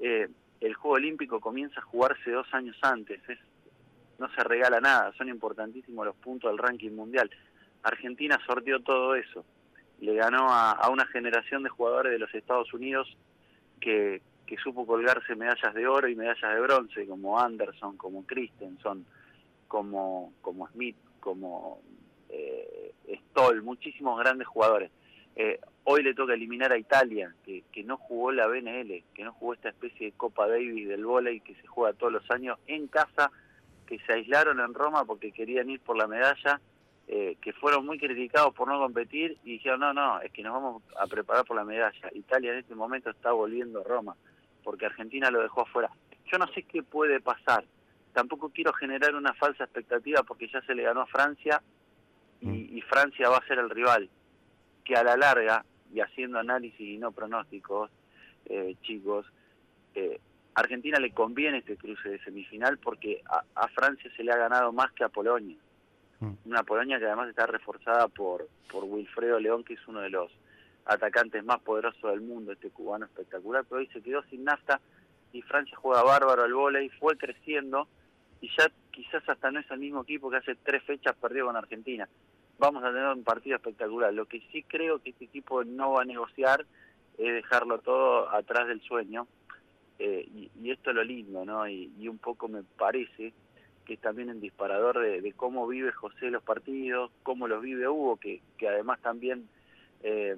Eh, 0.00 0.28
el 0.60 0.74
Juego 0.74 0.96
Olímpico 0.96 1.40
comienza 1.40 1.80
a 1.80 1.84
jugarse 1.84 2.30
dos 2.30 2.46
años 2.52 2.76
antes. 2.82 3.20
Es, 3.28 3.38
no 4.18 4.28
se 4.34 4.44
regala 4.44 4.80
nada, 4.80 5.12
son 5.18 5.28
importantísimos 5.28 6.06
los 6.06 6.16
puntos 6.16 6.50
del 6.50 6.58
ranking 6.58 6.92
mundial. 6.92 7.30
Argentina 7.82 8.38
sorteó 8.46 8.80
todo 8.80 9.14
eso 9.14 9.44
le 10.00 10.14
ganó 10.14 10.48
a, 10.50 10.88
una 10.90 11.06
generación 11.06 11.62
de 11.62 11.70
jugadores 11.70 12.12
de 12.12 12.18
los 12.18 12.32
Estados 12.34 12.72
Unidos 12.74 13.16
que, 13.80 14.22
que 14.46 14.56
supo 14.58 14.86
colgarse 14.86 15.34
medallas 15.34 15.74
de 15.74 15.86
oro 15.86 16.08
y 16.08 16.14
medallas 16.14 16.54
de 16.54 16.60
bronce, 16.60 17.06
como 17.06 17.38
Anderson, 17.38 17.96
como 17.96 18.24
Christensen, 18.26 19.06
como, 19.68 20.32
como 20.42 20.68
Smith, 20.68 20.96
como 21.20 21.80
eh, 22.28 22.92
Stoll, 23.30 23.62
muchísimos 23.62 24.18
grandes 24.18 24.46
jugadores. 24.46 24.90
Eh, 25.36 25.60
hoy 25.84 26.02
le 26.02 26.14
toca 26.14 26.34
eliminar 26.34 26.72
a 26.72 26.78
Italia, 26.78 27.34
que, 27.44 27.64
que 27.72 27.82
no 27.82 27.96
jugó 27.96 28.32
la 28.32 28.46
BNL, 28.46 29.02
que 29.14 29.24
no 29.24 29.32
jugó 29.32 29.54
esta 29.54 29.70
especie 29.70 30.06
de 30.06 30.12
Copa 30.12 30.46
Davis 30.46 30.88
del 30.88 31.04
vóley 31.04 31.40
que 31.40 31.54
se 31.56 31.66
juega 31.66 31.92
todos 31.92 32.12
los 32.12 32.30
años 32.30 32.58
en 32.66 32.86
casa, 32.86 33.30
que 33.86 33.98
se 34.00 34.12
aislaron 34.12 34.60
en 34.60 34.74
Roma 34.74 35.04
porque 35.04 35.32
querían 35.32 35.68
ir 35.70 35.80
por 35.80 35.96
la 35.96 36.06
medalla 36.06 36.60
eh, 37.06 37.36
que 37.42 37.52
fueron 37.52 37.84
muy 37.84 37.98
criticados 37.98 38.54
por 38.54 38.66
no 38.66 38.78
competir 38.78 39.36
y 39.44 39.52
dijeron, 39.52 39.80
no, 39.80 39.92
no, 39.92 40.20
es 40.22 40.32
que 40.32 40.42
nos 40.42 40.54
vamos 40.54 40.82
a 40.98 41.06
preparar 41.06 41.44
por 41.44 41.54
la 41.54 41.64
medalla. 41.64 42.08
Italia 42.14 42.52
en 42.52 42.60
este 42.60 42.74
momento 42.74 43.10
está 43.10 43.30
volviendo 43.32 43.80
a 43.80 43.84
Roma, 43.84 44.16
porque 44.62 44.86
Argentina 44.86 45.30
lo 45.30 45.42
dejó 45.42 45.62
afuera. 45.62 45.90
Yo 46.32 46.38
no 46.38 46.46
sé 46.48 46.62
qué 46.62 46.82
puede 46.82 47.20
pasar. 47.20 47.64
Tampoco 48.14 48.48
quiero 48.48 48.72
generar 48.72 49.14
una 49.14 49.34
falsa 49.34 49.64
expectativa 49.64 50.22
porque 50.22 50.48
ya 50.48 50.62
se 50.62 50.74
le 50.74 50.84
ganó 50.84 51.02
a 51.02 51.06
Francia 51.06 51.62
y, 52.40 52.46
mm. 52.46 52.88
Francia 52.88 53.28
va 53.28 53.36
a 53.36 53.46
ser 53.46 53.58
el 53.58 53.68
rival. 53.68 54.08
Que 54.84 54.94
a 54.94 55.02
la 55.02 55.16
larga, 55.16 55.64
y 55.92 56.00
haciendo 56.00 56.38
análisis 56.38 56.80
y 56.80 56.98
no 56.98 57.12
pronósticos, 57.12 57.90
eh, 58.46 58.76
chicos, 58.82 59.26
eh, 59.94 60.20
Argentina 60.54 60.98
le 60.98 61.10
conviene 61.12 61.58
este 61.58 61.76
cruce 61.76 62.10
de 62.10 62.18
semifinal 62.20 62.78
porque 62.78 63.22
a 63.54 63.68
Francia 63.68 64.10
se 64.16 64.22
le 64.22 64.32
ha 64.32 64.36
ganado 64.36 64.72
más 64.72 64.92
que 64.92 65.04
a 65.04 65.08
Polonia. 65.08 65.56
Mm. 66.20 66.32
Una 66.46 66.62
Polonia 66.62 66.98
que 66.98 67.06
además 67.06 67.28
está 67.28 67.46
reforzada 67.46 68.08
por, 68.08 68.48
por 68.70 68.84
Wilfredo 68.84 69.38
León, 69.40 69.64
que 69.64 69.74
es 69.74 69.88
uno 69.88 70.00
de 70.00 70.10
los 70.10 70.30
atacantes 70.86 71.44
más 71.44 71.60
poderosos 71.60 72.10
del 72.10 72.20
mundo, 72.20 72.52
este 72.52 72.70
cubano 72.70 73.06
espectacular, 73.06 73.64
pero 73.68 73.80
hoy 73.80 73.86
se 73.88 74.02
quedó 74.02 74.22
sin 74.24 74.44
nafta 74.44 74.80
y 75.32 75.42
Francia 75.42 75.76
juega 75.76 76.02
bárbaro 76.02 76.44
al 76.44 76.52
volei, 76.52 76.88
fue 76.90 77.16
creciendo 77.16 77.88
y 78.40 78.50
ya 78.56 78.70
quizás 78.90 79.26
hasta 79.28 79.50
no 79.50 79.60
es 79.60 79.70
el 79.70 79.78
mismo 79.78 80.02
equipo 80.02 80.30
que 80.30 80.36
hace 80.36 80.54
tres 80.56 80.82
fechas 80.84 81.16
perdió 81.20 81.46
con 81.46 81.56
Argentina. 81.56 82.08
Vamos 82.58 82.84
a 82.84 82.88
tener 82.88 83.06
un 83.06 83.24
partido 83.24 83.56
espectacular. 83.56 84.12
Lo 84.12 84.26
que 84.26 84.40
sí 84.52 84.62
creo 84.62 85.00
que 85.00 85.10
este 85.10 85.26
equipo 85.26 85.64
no 85.64 85.92
va 85.92 86.02
a 86.02 86.06
negociar 86.06 86.64
es 87.18 87.34
dejarlo 87.34 87.78
todo 87.78 88.30
atrás 88.30 88.68
del 88.68 88.80
sueño. 88.82 89.26
Eh, 89.98 90.28
y, 90.34 90.70
esto 90.70 90.90
es 90.90 90.96
lo 90.96 91.04
lindo, 91.04 91.44
¿no? 91.44 91.68
y 91.68 92.08
un 92.08 92.18
poco 92.18 92.48
me 92.48 92.64
parece 92.64 93.32
que 93.84 93.94
es 93.94 94.00
también 94.00 94.30
un 94.30 94.40
disparador 94.40 94.98
de, 94.98 95.32
cómo 95.32 95.66
vive 95.66 95.92
José 95.92 96.30
los 96.30 96.42
partidos, 96.42 97.10
cómo 97.22 97.46
los 97.48 97.62
vive 97.62 97.88
Hugo, 97.88 98.16
que, 98.16 98.40
que 98.56 98.68
además 98.68 99.00
también 99.00 99.48
eh, 100.02 100.36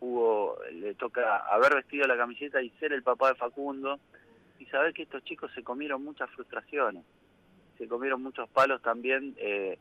Hugo 0.00 0.58
le 0.72 0.94
toca 0.94 1.38
haber 1.38 1.74
vestido 1.74 2.06
la 2.06 2.16
camiseta 2.16 2.62
y 2.62 2.70
ser 2.78 2.92
el 2.92 3.02
papá 3.02 3.28
de 3.28 3.34
Facundo, 3.34 3.98
y 4.58 4.66
saber 4.66 4.94
que 4.94 5.02
estos 5.02 5.22
chicos 5.24 5.50
se 5.54 5.62
comieron 5.62 6.02
muchas 6.02 6.30
frustraciones, 6.30 7.04
se 7.76 7.88
comieron 7.88 8.22
muchos 8.22 8.48
palos 8.48 8.80
también 8.80 9.34
eh, 9.38 9.78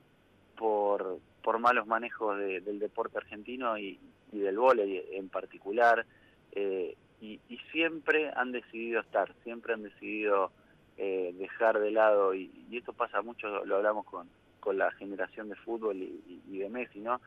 por, 0.57 1.19
por 1.43 1.59
malos 1.59 1.88
manejos 1.88 2.38
del 2.38 2.79
deporte 2.79 3.17
argentino 3.17 3.77
y, 3.77 4.00
del 4.31 4.57
vóley 4.57 5.01
en 5.13 5.29
particular, 5.29 6.05
eh, 6.51 6.95
y, 7.21 7.39
y 7.47 7.57
siempre 7.71 8.31
han 8.35 8.51
decidido 8.51 9.00
estar, 9.00 9.33
siempre 9.43 9.74
han 9.74 9.83
decidido 9.83 10.51
eh, 10.97 11.35
dejar 11.38 11.79
de 11.79 11.91
lado, 11.91 12.33
y, 12.33 12.50
esto 12.71 12.93
pasa 12.93 13.21
mucho, 13.21 13.65
lo 13.65 13.75
hablamos 13.75 14.05
con, 14.05 14.29
con 14.62 14.77
la 14.77 14.91
generación 14.91 15.50
de 15.50 15.55
fútbol 15.55 15.97
y, 15.97 16.57
de 16.57 16.69
Messi, 16.69 17.00
¿no? 17.00 17.19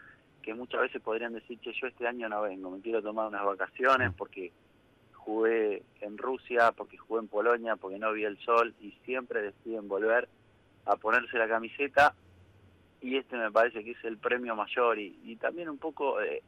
Que 0.43 0.55
muchas 0.55 0.81
veces 0.81 1.03
podrían 1.03 1.35
decir, 1.35 1.59
que 1.59 1.75
yo 1.75 1.87
este 1.87 2.07
año 2.07 2.31
no 2.31 2.41
vengo, 2.41 2.71
me 2.71 2.81
quiero 2.81 3.03
tomar 3.03 3.29
unas 3.29 3.45
vacaciones 3.45 4.13
porque 4.17 4.53
jugué 5.13 5.83
en 6.01 6.17
Rusia, 6.17 6.73
porque 6.73 6.97
jugué 6.97 7.21
en 7.21 7.29
Polonia, 7.29 7.77
porque 7.77 7.99
no 7.99 8.11
vi 8.13 8.25
el 8.25 8.39
sol, 8.39 8.75
y 8.81 8.93
siempre 9.05 9.43
deciden 9.43 9.87
volver 9.87 10.31
a 10.87 10.97
ponerse 10.97 11.37
la 11.37 11.47
camiseta, 11.47 12.15
y 13.01 13.17
este 13.17 13.37
me 13.37 13.51
parece 13.51 13.85
que 13.85 13.93
es 13.93 14.05
el 14.05 14.19
premio 14.19 14.55
mayor, 14.57 14.99
y, 14.99 15.37
también 15.37 15.69
un 15.69 15.79
poco... 15.79 16.21
Eh, 16.21 16.43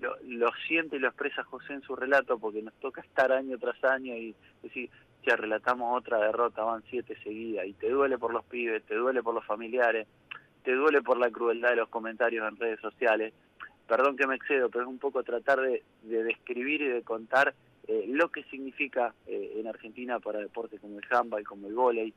lo, 0.00 0.16
lo, 0.24 0.50
siente 0.66 0.96
y 0.96 0.98
lo 0.98 1.06
expresa 1.06 1.44
José 1.44 1.72
en 1.72 1.82
su 1.82 1.94
relato 1.94 2.36
porque 2.36 2.60
nos 2.60 2.74
toca 2.80 3.00
estar 3.00 3.30
año 3.30 3.56
tras 3.58 3.84
año 3.84 4.12
y 4.16 4.34
decir, 4.60 4.90
ya 5.26 5.36
relatamos 5.36 5.96
otra 5.96 6.18
derrota, 6.18 6.64
van 6.64 6.82
siete 6.90 7.16
seguidas, 7.22 7.66
y 7.66 7.72
te 7.74 7.88
duele 7.90 8.18
por 8.18 8.32
los 8.32 8.44
pibes, 8.44 8.82
te 8.84 8.94
duele 8.94 9.22
por 9.22 9.34
los 9.34 9.44
familiares, 9.44 10.06
te 10.62 10.72
duele 10.72 11.02
por 11.02 11.18
la 11.18 11.30
crueldad 11.30 11.70
de 11.70 11.76
los 11.76 11.88
comentarios 11.88 12.46
en 12.48 12.56
redes 12.56 12.80
sociales. 12.80 13.32
Perdón 13.86 14.16
que 14.16 14.26
me 14.26 14.36
excedo, 14.36 14.70
pero 14.70 14.84
es 14.84 14.88
un 14.88 14.98
poco 14.98 15.22
tratar 15.22 15.60
de, 15.60 15.82
describir 16.02 16.82
y 16.82 16.88
de 16.88 17.02
contar 17.02 17.54
eh, 17.86 18.06
lo 18.08 18.30
que 18.30 18.44
significa 18.44 19.14
eh, 19.26 19.54
en 19.56 19.66
Argentina 19.66 20.18
para 20.20 20.38
deportes 20.38 20.80
como 20.80 20.98
el 20.98 21.04
handball, 21.10 21.44
como 21.44 21.68
el 21.68 21.74
vóley, 21.74 22.14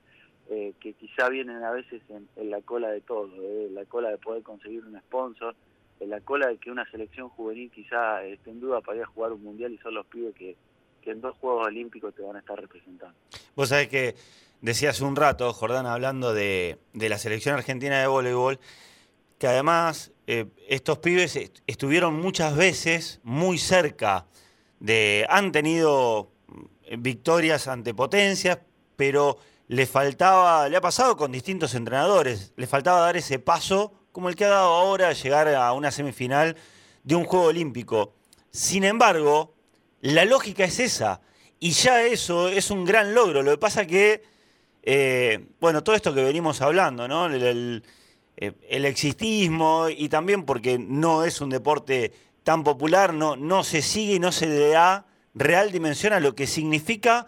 eh, 0.50 0.74
que 0.80 0.94
quizá 0.94 1.28
vienen 1.28 1.62
a 1.64 1.72
veces 1.72 2.02
en, 2.10 2.50
la 2.50 2.62
cola 2.62 2.90
de 2.90 3.02
todo, 3.02 3.30
en 3.36 3.76
la 3.76 3.84
cola 3.84 4.10
de 4.10 4.18
poder 4.18 4.44
conseguir 4.44 4.86
un 4.86 4.98
sponsor, 5.00 5.56
en 6.00 6.10
la 6.10 6.22
cola 6.22 6.48
de 6.48 6.58
que 6.58 6.72
una 6.72 6.90
selección 6.90 7.28
juvenil 7.30 7.70
quizá 7.70 8.24
esté 8.24 8.52
en 8.52 8.62
duda 8.62 8.80
para 8.80 8.98
ir 8.98 9.04
a 9.04 9.08
jugar 9.08 9.34
un 9.34 9.44
mundial 9.44 9.74
y 9.74 9.78
son 9.80 9.94
los 9.94 10.06
pibes 10.06 10.34
que, 10.36 10.56
en 11.04 11.22
dos 11.22 11.38
Juegos 11.38 11.68
Olímpicos 11.68 12.14
te 12.14 12.22
van 12.22 12.36
a 12.36 12.40
estar 12.40 12.60
representando. 12.60 13.16
Vos 13.56 13.70
sabés 13.70 13.88
que 13.88 14.16
decía 14.60 14.90
hace 14.90 15.06
un 15.06 15.16
rato, 15.16 15.54
Jordán, 15.54 15.86
hablando 15.86 16.34
de, 16.34 16.80
la 16.94 17.18
selección 17.18 17.56
argentina 17.56 18.02
de 18.02 18.08
voleibol, 18.08 18.60
que 19.40 19.48
además 19.48 20.12
eh, 20.28 20.48
estos 20.68 21.00
pibes 21.00 21.40
estuvieron 21.66 22.14
muchas 22.16 22.58
veces 22.58 23.22
muy 23.24 23.58
cerca 23.58 24.26
de, 24.82 25.26
han 25.30 25.54
tenido 25.54 26.30
mm, 26.48 27.02
victorias 27.02 27.70
ante 27.70 27.94
potencias, 27.94 28.60
pero 28.98 29.38
le 29.68 29.86
faltaba, 29.86 30.70
le 30.70 30.78
ha 30.78 30.82
pasado 30.82 31.18
con 31.18 31.32
distintos 31.32 31.76
entrenadores, 31.76 32.54
le 32.56 32.68
faltaba 32.68 33.02
dar 33.02 33.18
ese 33.18 33.40
paso 33.40 33.94
como 34.12 34.30
el 34.30 34.36
que 34.36 34.46
ha 34.46 34.50
dado 34.50 34.74
ahora, 34.74 35.14
llegar 35.14 35.48
a 35.50 35.72
una 35.74 35.92
semifinal 35.92 36.56
de 37.04 37.16
un 37.16 37.26
Juego 37.26 37.46
Olímpico. 37.46 38.16
Sin 38.50 38.84
embargo, 38.84 39.54
la 40.02 40.26
lógica 40.26 40.64
es 40.64 40.80
esa. 40.80 41.22
Y 41.60 41.72
ya 41.72 42.04
eso 42.04 42.48
es 42.48 42.72
un 42.72 42.86
gran 42.86 43.14
logro. 43.14 43.44
Lo 43.44 43.52
que 43.52 43.58
pasa 43.58 43.86
que, 43.86 44.24
eh, 44.84 45.48
bueno, 45.60 45.84
todo 45.84 45.96
esto 45.96 46.14
que 46.14 46.24
venimos 46.24 46.62
hablando, 46.62 47.08
¿no? 47.08 47.28
El, 47.28 47.84
eh, 48.38 48.54
existismo 48.70 49.88
y 49.90 50.10
también 50.10 50.46
porque 50.46 50.80
no 50.80 51.24
es 51.24 51.42
un 51.42 51.50
deporte 51.50 52.12
tan 52.44 52.64
popular, 52.64 53.14
no, 53.14 53.36
no 53.36 53.64
se 53.64 53.82
sigue 53.82 54.16
y 54.16 54.20
no 54.20 54.32
se 54.32 54.48
le 54.48 54.70
da 54.70 55.06
real 55.36 55.72
dimensión 55.72 56.14
a 56.14 56.20
lo 56.20 56.34
que 56.34 56.48
significa 56.48 57.28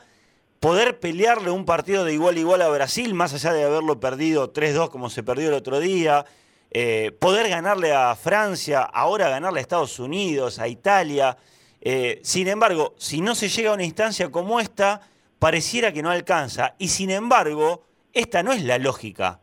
poder 0.60 1.00
pelearle 1.00 1.52
un 1.52 1.66
partido 1.66 2.04
de 2.04 2.14
igual 2.14 2.36
a 2.36 2.40
igual 2.40 2.62
a 2.62 2.70
Brasil, 2.70 3.14
más 3.14 3.34
allá 3.34 3.54
de 3.54 3.64
haberlo 3.64 4.00
perdido 4.00 4.52
3-2 4.52 4.90
como 4.90 5.10
se 5.10 5.24
perdió 5.24 5.50
el 5.50 5.54
otro 5.54 5.80
día, 5.80 6.26
eh, 6.72 7.12
poder 7.20 7.50
ganarle 7.50 7.94
a 7.94 8.16
Francia, 8.16 8.82
ahora 8.82 9.30
ganarle 9.30 9.60
a 9.60 9.62
Estados 9.62 10.00
Unidos, 10.00 10.60
a 10.60 10.68
Italia. 10.68 11.38
Eh, 11.82 12.20
sin 12.24 12.48
embargo, 12.48 12.94
si 12.98 13.22
no 13.22 13.36
se 13.36 13.48
llega 13.48 13.72
a 13.72 13.74
una 13.74 13.86
instancia 13.86 14.30
como 14.30 14.60
esta, 14.60 15.02
pareciera 15.40 15.94
que 15.94 16.04
no 16.04 16.10
alcanza. 16.10 16.76
Y 16.78 16.90
sin 16.90 17.10
embargo, 17.10 17.84
esta 18.14 18.44
no 18.44 18.52
es 18.52 18.64
la 18.64 18.78
lógica. 18.78 19.40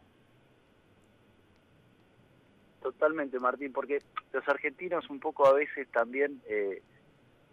Totalmente, 2.83 3.41
Martín, 3.41 3.73
porque 3.73 3.99
los 4.33 4.47
argentinos 4.47 5.09
un 5.11 5.19
poco 5.19 5.47
a 5.49 5.53
veces 5.55 5.89
también 5.91 6.41
eh, 6.47 6.83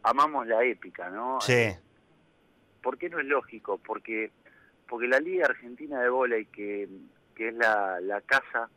amamos 0.04 0.46
la 0.46 0.64
épica, 0.64 1.10
¿no? 1.10 1.40
Sí. 1.42 1.74
¿Por 2.84 3.00
qué 3.00 3.10
no 3.10 3.20
es 3.20 3.26
lógico? 3.26 3.80
Porque 3.80 4.32
porque 4.88 5.08
la 5.08 5.20
Liga 5.20 5.48
Argentina 5.48 6.00
de 6.02 6.10
Voley, 6.10 6.46
que, 6.46 6.88
que 7.34 7.48
es 7.48 7.56
la, 7.56 8.00
la 8.00 8.22
casa, 8.22 8.70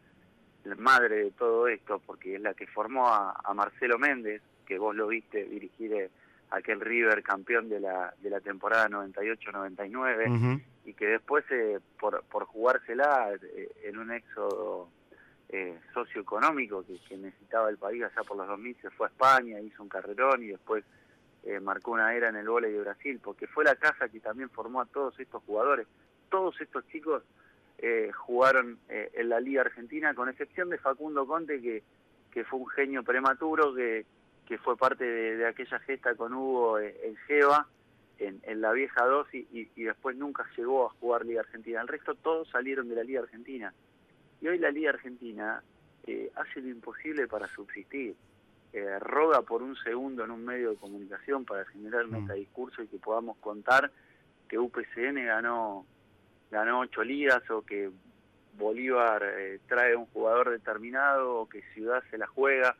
la 0.65 0.75
madre 0.77 1.25
de 1.25 1.31
todo 1.33 1.69
esto, 1.69 2.01
porque 2.07 2.37
es 2.37 2.41
la 2.41 2.55
que 2.55 2.67
formó 2.67 3.07
a, 3.09 3.53
Marcelo 3.55 3.99
Méndez, 3.99 4.41
que 4.65 4.79
vos 4.79 4.97
lo 4.97 5.09
viste 5.09 5.45
dirigir 5.45 5.93
eh, 5.93 6.11
aquel 6.51 6.81
River 6.81 7.23
campeón 7.23 7.69
de 7.69 7.81
la, 7.81 8.15
de 8.23 8.31
la 8.31 8.41
temporada 8.41 8.89
98-99, 8.89 10.63
y 10.87 10.95
que 10.95 11.07
después, 11.07 11.45
eh, 11.51 11.81
por, 12.01 12.23
por 12.25 12.45
jugársela 12.47 13.35
eh, 13.35 13.69
en 13.85 13.99
un 13.99 14.11
éxodo 14.13 14.89
eh, 15.51 15.79
socioeconómico 15.93 16.85
que, 16.87 16.99
que, 17.09 17.17
necesitaba 17.19 17.69
el 17.69 17.77
país 17.77 18.03
allá 18.05 18.23
por 18.27 18.37
los 18.37 18.47
2000, 18.49 18.77
se 18.81 18.91
fue 18.91 19.09
a 19.09 19.11
España, 19.11 19.61
hizo 19.61 19.83
un 19.83 19.89
carrerón 19.89 20.43
y 20.43 20.47
después 20.47 20.83
eh, 21.47 21.61
marcó 21.61 21.93
una 21.93 22.13
era 22.13 22.29
en 22.29 22.35
el 22.35 22.49
vóley 22.49 22.73
de 22.73 22.81
Brasil, 22.81 23.21
porque 23.23 23.47
fue 23.47 23.63
la 23.63 23.77
casa 23.77 24.09
que 24.09 24.19
también 24.19 24.51
formó 24.51 24.81
a 24.81 24.87
todos 24.87 25.19
estos 25.21 25.45
jugadores. 25.45 25.87
Todos 26.29 26.61
estos 26.61 26.85
chicos 26.89 27.23
eh, 27.79 28.11
jugaron 28.13 28.81
eh, 28.89 29.13
en 29.15 29.29
la 29.29 29.39
Liga 29.39 29.61
Argentina, 29.61 30.13
con 30.13 30.29
excepción 30.29 30.71
de 30.71 30.79
Facundo 30.79 31.25
Conte, 31.25 31.63
que, 31.63 31.85
que 32.33 32.43
fue 32.43 32.59
un 32.59 32.67
genio 32.67 33.05
prematuro, 33.05 33.73
que, 33.73 34.05
que 34.45 34.59
fue 34.59 34.77
parte 34.77 35.05
de, 35.05 35.47
aquella 35.47 35.79
gesta 35.79 36.17
con 36.17 36.35
Hugo 36.35 36.81
en 36.81 37.15
Jeva, 37.29 37.69
en, 38.19 38.41
en, 38.43 38.61
la 38.61 38.73
vieja 38.73 39.05
2, 39.05 39.33
y, 39.35 39.71
y, 39.77 39.85
después 39.85 40.17
nunca 40.17 40.45
llegó 40.57 40.87
a 40.87 40.91
jugar 40.99 41.25
Liga 41.25 41.43
Argentina. 41.43 41.81
El 41.81 41.87
resto 41.87 42.17
todos 42.17 42.49
salieron 42.51 42.89
de 42.89 42.97
la 42.97 43.05
Liga 43.05 43.21
Argentina. 43.21 43.73
Y 44.41 44.49
hoy 44.49 44.59
la 44.59 44.73
Liga 44.73 44.91
Argentina 44.91 45.63
hace 46.35 46.61
lo 46.61 46.69
imposible 46.69 47.29
para 47.29 47.47
subsistir 47.47 48.17
eh, 48.77 48.99
roga 48.99 49.41
por 49.41 49.63
un 49.63 49.75
segundo 49.77 50.23
en 50.23 50.31
un 50.31 50.45
medio 50.45 50.71
de 50.71 50.77
comunicación 50.77 51.47
para 51.47 51.65
generar 51.65 52.07
mm. 52.09 52.31
discurso 52.35 52.83
y 52.83 52.89
que 52.89 52.99
podamos 52.99 53.39
contar 53.39 53.91
que 54.47 54.59
UPCN 54.59 55.25
ganó 55.25 55.87
ganó 56.51 56.81
ocho 56.81 57.03
ligas 57.03 57.51
o 57.51 57.63
que 57.63 57.91
Bolívar 58.59 59.23
eh, 59.25 59.61
trae 59.67 59.97
un 59.97 60.05
jugador 60.07 60.51
determinado 60.51 61.37
o 61.37 61.49
que 61.49 61.63
Ciudad 61.73 62.03
se 62.11 62.19
la 62.19 62.27
juega. 62.27 62.77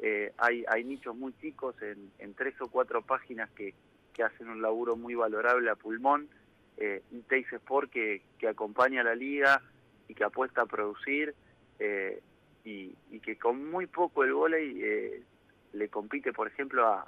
Eh, 0.00 0.32
hay, 0.36 0.64
hay 0.68 0.82
nichos 0.82 1.14
muy 1.14 1.32
chicos 1.40 1.80
en, 1.80 2.10
en, 2.18 2.34
tres 2.34 2.60
o 2.60 2.68
cuatro 2.68 3.02
páginas 3.02 3.48
que, 3.50 3.72
que 4.12 4.24
hacen 4.24 4.48
un 4.48 4.60
laburo 4.60 4.96
muy 4.96 5.14
valorable 5.14 5.70
a 5.70 5.76
pulmón. 5.76 6.28
Eh, 6.76 7.02
Teis 7.28 7.50
Sport 7.52 7.90
que, 7.90 8.22
que 8.38 8.48
acompaña 8.48 9.02
a 9.02 9.04
la 9.04 9.14
liga 9.14 9.62
y 10.08 10.14
que 10.14 10.24
apuesta 10.24 10.62
a 10.62 10.66
producir. 10.66 11.36
Eh, 11.78 12.20
y, 12.66 13.20
que 13.20 13.36
con 13.38 13.70
muy 13.70 13.86
poco 13.86 14.24
el 14.24 14.32
volei 14.32 14.82
eh, 14.82 15.22
le 15.72 15.88
compite, 15.88 16.32
por 16.32 16.48
ejemplo, 16.48 16.86
a, 16.86 17.06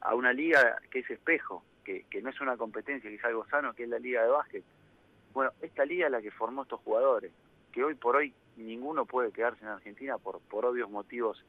a 0.00 0.14
una 0.14 0.32
liga 0.32 0.76
que 0.90 1.00
es 1.00 1.10
espejo, 1.10 1.64
que, 1.84 2.04
que 2.10 2.22
no 2.22 2.30
es 2.30 2.40
una 2.40 2.56
competencia, 2.56 3.08
que 3.08 3.16
es 3.16 3.24
algo 3.24 3.46
sano, 3.46 3.72
que 3.74 3.84
es 3.84 3.88
la 3.88 3.98
liga 3.98 4.22
de 4.22 4.28
básquet. 4.28 4.64
Bueno, 5.32 5.52
esta 5.62 5.84
liga 5.84 6.06
es 6.06 6.12
la 6.12 6.20
que 6.20 6.30
formó 6.30 6.62
estos 6.62 6.80
jugadores, 6.80 7.32
que 7.72 7.84
hoy 7.84 7.94
por 7.94 8.16
hoy 8.16 8.34
ninguno 8.56 9.06
puede 9.06 9.32
quedarse 9.32 9.64
en 9.64 9.70
Argentina 9.70 10.18
por, 10.18 10.40
por 10.40 10.66
obvios 10.66 10.90
motivos 10.90 11.42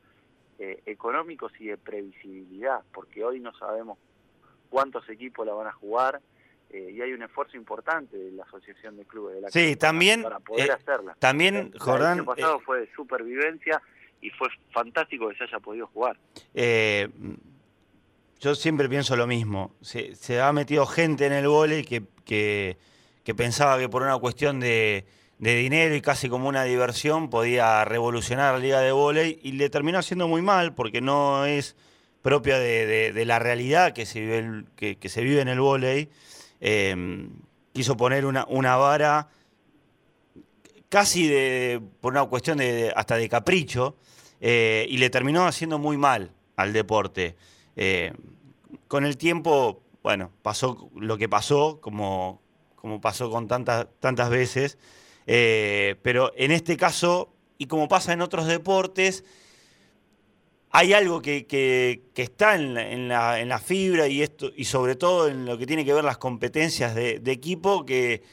eh, 0.59 0.81
económicos 0.85 1.51
y 1.59 1.67
de 1.67 1.77
previsibilidad, 1.77 2.81
porque 2.93 3.23
hoy 3.25 3.39
no 3.39 3.53
sabemos 3.53 3.97
cuántos 4.69 5.07
equipos 5.09 5.45
la 5.45 5.53
van 5.53 5.67
a 5.67 5.73
jugar, 5.73 6.21
eh, 6.69 6.91
y 6.91 7.01
hay 7.01 7.13
un 7.13 7.21
esfuerzo 7.21 7.57
importante 7.57 8.17
de 8.17 8.31
la 8.31 8.43
Asociación 8.43 8.97
de 8.97 9.05
Clubes 9.05 9.35
de 9.35 9.41
la 9.41 9.49
Sí, 9.51 9.75
también, 9.75 10.23
para, 10.23 10.39
poder 10.39 10.69
eh, 10.69 10.73
hacerla. 10.73 11.15
También, 11.19 11.71
Jordán... 11.77 12.13
El 12.13 12.19
año 12.19 12.25
pasado 12.25 12.59
fue 12.61 12.79
de 12.79 12.91
supervivencia 12.95 13.81
y 14.23 14.29
fue 14.29 14.47
fantástico 14.71 15.29
que 15.29 15.35
se 15.35 15.43
haya 15.43 15.59
podido 15.59 15.85
jugar. 15.87 16.17
Eh, 16.53 17.09
yo 18.39 18.55
siempre 18.55 18.87
pienso 18.87 19.15
lo 19.15 19.27
mismo. 19.27 19.75
Se, 19.81 20.41
ha 20.41 20.51
metido 20.53 20.85
gente 20.85 21.25
en 21.25 21.33
el 21.33 21.47
vóley 21.47 21.83
que, 21.83 22.77
pensaba 23.35 23.77
que 23.77 23.89
por 23.89 24.01
una 24.01 24.17
cuestión 24.17 24.59
de, 24.59 25.05
dinero 25.37 25.93
y 25.93 26.01
casi 26.01 26.29
como 26.29 26.47
una 26.47 26.63
diversión 26.63 27.29
podía 27.29 27.83
revolucionar 27.83 28.53
la 28.53 28.59
liga 28.59 28.79
de 28.79 28.93
vóley 28.93 29.39
y 29.43 29.51
le 29.53 29.69
terminó 29.69 29.99
haciendo 29.99 30.27
muy 30.29 30.41
mal 30.41 30.73
porque 30.73 31.01
no 31.01 31.45
es 31.45 31.75
propia 32.21 32.57
de, 32.59 33.23
la 33.25 33.39
realidad 33.39 33.91
que 33.91 34.05
se 34.05 34.21
vive, 34.21 34.63
que, 34.77 34.95
que 34.95 35.09
se 35.09 35.21
vive 35.21 35.41
en 35.41 35.49
el 35.49 35.59
vóley. 35.59 36.09
Em, 36.61 37.29
quiso 37.73 37.97
poner 37.97 38.25
una, 38.25 38.45
una 38.47 38.77
vara 38.77 39.27
casi 40.93 41.27
de, 41.27 41.81
por 42.01 42.13
una 42.13 42.23
cuestión 42.25 42.59
de, 42.59 42.93
hasta 42.95 43.17
de 43.17 43.27
capricho, 43.27 43.95
eh, 44.45 44.85
y 44.89 44.97
le 44.97 45.09
terminó 45.09 45.47
haciendo 45.47 45.79
muy 45.79 45.95
mal 45.95 46.33
al 46.57 46.73
deporte. 46.73 47.37
Eh, 47.77 48.11
con 48.89 49.05
el 49.05 49.15
tiempo, 49.15 49.81
bueno, 50.03 50.31
pasó 50.41 50.89
lo 50.97 51.17
que 51.17 51.29
pasó, 51.29 51.79
como, 51.79 52.41
como 52.75 52.99
pasó 52.99 53.31
con 53.31 53.47
tantas, 53.47 53.87
tantas 54.01 54.29
veces, 54.29 54.77
eh, 55.27 55.95
pero 56.01 56.33
en 56.35 56.51
este 56.51 56.75
caso, 56.75 57.33
y 57.57 57.67
como 57.67 57.87
pasa 57.87 58.11
en 58.11 58.21
otros 58.21 58.45
deportes, 58.45 59.23
hay 60.71 60.91
algo 60.91 61.21
que, 61.21 62.01
está 62.13 62.55
en 62.55 63.07
la, 63.07 63.61
fibra 63.63 64.09
y, 64.09 64.23
esto, 64.23 64.51
y 64.57 64.65
sobre 64.65 64.97
todo 64.97 65.29
en 65.29 65.45
lo 65.45 65.57
que 65.57 65.65
tiene 65.65 65.85
que 65.85 65.93
ver 65.93 66.03
las 66.03 66.17
competencias 66.17 66.95
de, 66.95 67.21
equipo, 67.27 67.85
que, 67.85 68.23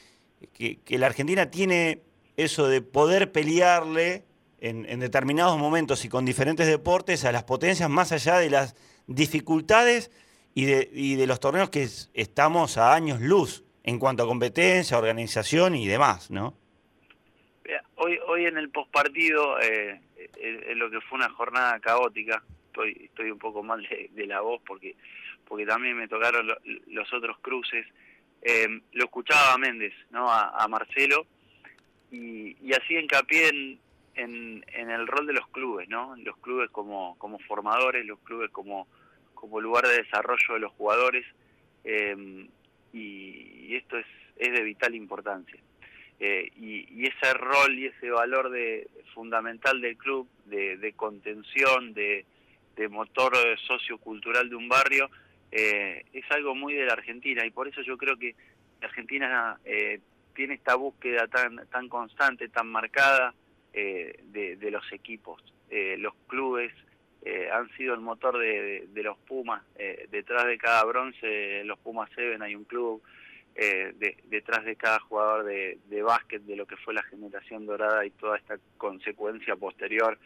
la 0.89 1.05
Argentina 1.05 1.49
tiene 1.49 2.01
eso 2.35 2.67
de 2.67 2.81
poder 2.81 3.31
pelearle 3.31 4.25
en, 4.61 4.99
determinados 4.99 5.57
momentos 5.57 6.05
y 6.05 6.09
con 6.09 6.23
diferentes 6.23 6.67
deportes 6.67 7.25
a 7.25 7.31
las 7.31 7.43
potencias 7.43 7.89
más 7.89 8.11
allá 8.13 8.37
de 8.37 8.49
las 8.49 8.75
dificultades 9.07 10.11
y 10.53 10.65
de, 10.65 11.27
los 11.27 11.39
torneos 11.39 11.69
que 11.69 11.87
estamos 12.13 12.77
a 12.77 12.93
años 12.93 13.19
luz 13.19 13.63
en 13.83 13.99
cuanto 13.99 14.23
a 14.23 14.27
competencia, 14.27 14.97
organización 14.97 15.75
y 15.75 15.87
demás, 15.87 16.31
¿no? 16.31 16.55
Hoy, 17.95 18.17
hoy 18.27 18.45
en 18.45 18.57
el 18.57 18.69
postpartido... 18.69 19.59
Eh 19.59 19.99
es, 20.41 20.77
lo 20.77 20.89
que 20.89 21.01
fue 21.01 21.17
una 21.17 21.29
jornada 21.29 21.79
caótica. 21.79 22.43
Estoy, 22.67 23.05
estoy 23.05 23.31
un 23.31 23.39
poco 23.39 23.63
mal 23.63 23.87
de, 24.11 24.25
la 24.25 24.41
voz 24.41 24.61
porque, 24.65 24.95
porque 25.47 25.65
también 25.65 25.97
me 25.97 26.07
tocaron 26.07 26.47
los 26.87 27.13
otros 27.13 27.37
cruces. 27.39 27.85
Eh, 28.41 28.67
lo 28.93 29.05
escuchaba 29.05 29.53
a 29.53 29.57
Méndez, 29.57 29.93
¿no? 30.09 30.31
A, 30.31 30.67
Marcelo, 30.67 31.27
y, 32.11 32.57
y 32.65 32.73
así 32.73 32.95
hincapié 32.95 33.49
en, 33.49 33.79
en, 34.15 34.63
el 34.73 35.07
rol 35.07 35.27
de 35.27 35.33
los 35.33 35.47
clubes, 35.47 35.89
¿no? 35.89 36.15
Los 36.17 36.37
clubes 36.37 36.69
como, 36.71 37.17
como 37.17 37.39
formadores, 37.39 38.05
los 38.05 38.19
clubes 38.19 38.49
como, 38.51 38.87
como 39.33 39.59
lugar 39.59 39.87
de 39.87 40.03
desarrollo 40.03 40.53
de 40.53 40.59
los 40.59 40.71
jugadores, 40.73 41.25
eh, 41.83 42.47
y, 42.93 43.75
esto 43.75 43.97
es, 43.97 44.05
es 44.37 44.51
de 44.51 44.63
vital 44.63 44.95
importancia. 44.95 45.59
Eh, 46.19 46.51
y, 46.55 47.07
ese 47.07 47.33
rol 47.33 47.79
y 47.79 47.87
ese 47.87 48.11
valor 48.11 48.51
de, 48.51 48.87
fundamental 49.13 49.81
del 49.81 49.97
club, 49.97 50.27
de, 50.45 50.93
contención, 50.95 51.93
de, 51.93 52.25
motor 52.89 53.33
sociocultural 53.67 54.49
de 54.49 54.55
un 54.55 54.67
barrio, 54.67 55.09
eh, 55.51 56.03
es 56.13 56.25
algo 56.31 56.55
muy 56.55 56.73
de 56.73 56.85
la 56.85 56.93
Argentina 56.93 57.45
y 57.45 57.51
por 57.51 57.67
eso 57.67 57.81
yo 57.81 57.97
creo 57.97 58.17
que 58.17 58.35
Argentina 58.81 59.59
eh, 59.65 59.99
tiene 60.33 60.55
esta 60.55 60.75
búsqueda 60.75 61.27
tan, 61.27 61.67
tan 61.67 61.89
constante, 61.89 62.49
tan 62.49 62.67
marcada 62.67 63.35
de, 63.73 64.69
los 64.71 64.91
equipos. 64.91 65.41
los 65.69 66.13
clubes 66.27 66.73
han 67.53 67.69
sido 67.77 67.93
el 67.93 68.01
motor 68.01 68.37
de, 68.37 68.87
los 68.95 69.17
Pumas. 69.19 69.63
detrás 70.09 70.45
de 70.45 70.57
cada 70.57 70.83
bronce, 70.85 71.63
los 71.63 71.79
Pumas 71.79 72.09
7 72.15 72.37
hay 72.41 72.55
un 72.55 72.65
club. 72.65 73.01
Eh, 73.53 73.93
detrás 74.27 74.63
de 74.63 74.77
cada 74.77 74.99
jugador 74.99 75.43
de, 75.43 75.77
de 75.89 76.01
básquet, 76.01 76.41
de 76.43 76.55
lo 76.55 76.65
que 76.65 76.77
fue 76.77 76.93
la 76.93 77.03
generación 77.03 77.65
dorada 77.65 78.05
y 78.05 78.11
toda 78.11 78.37
esta 78.37 78.57
consecuencia 78.77 79.57
posterior 79.57 80.17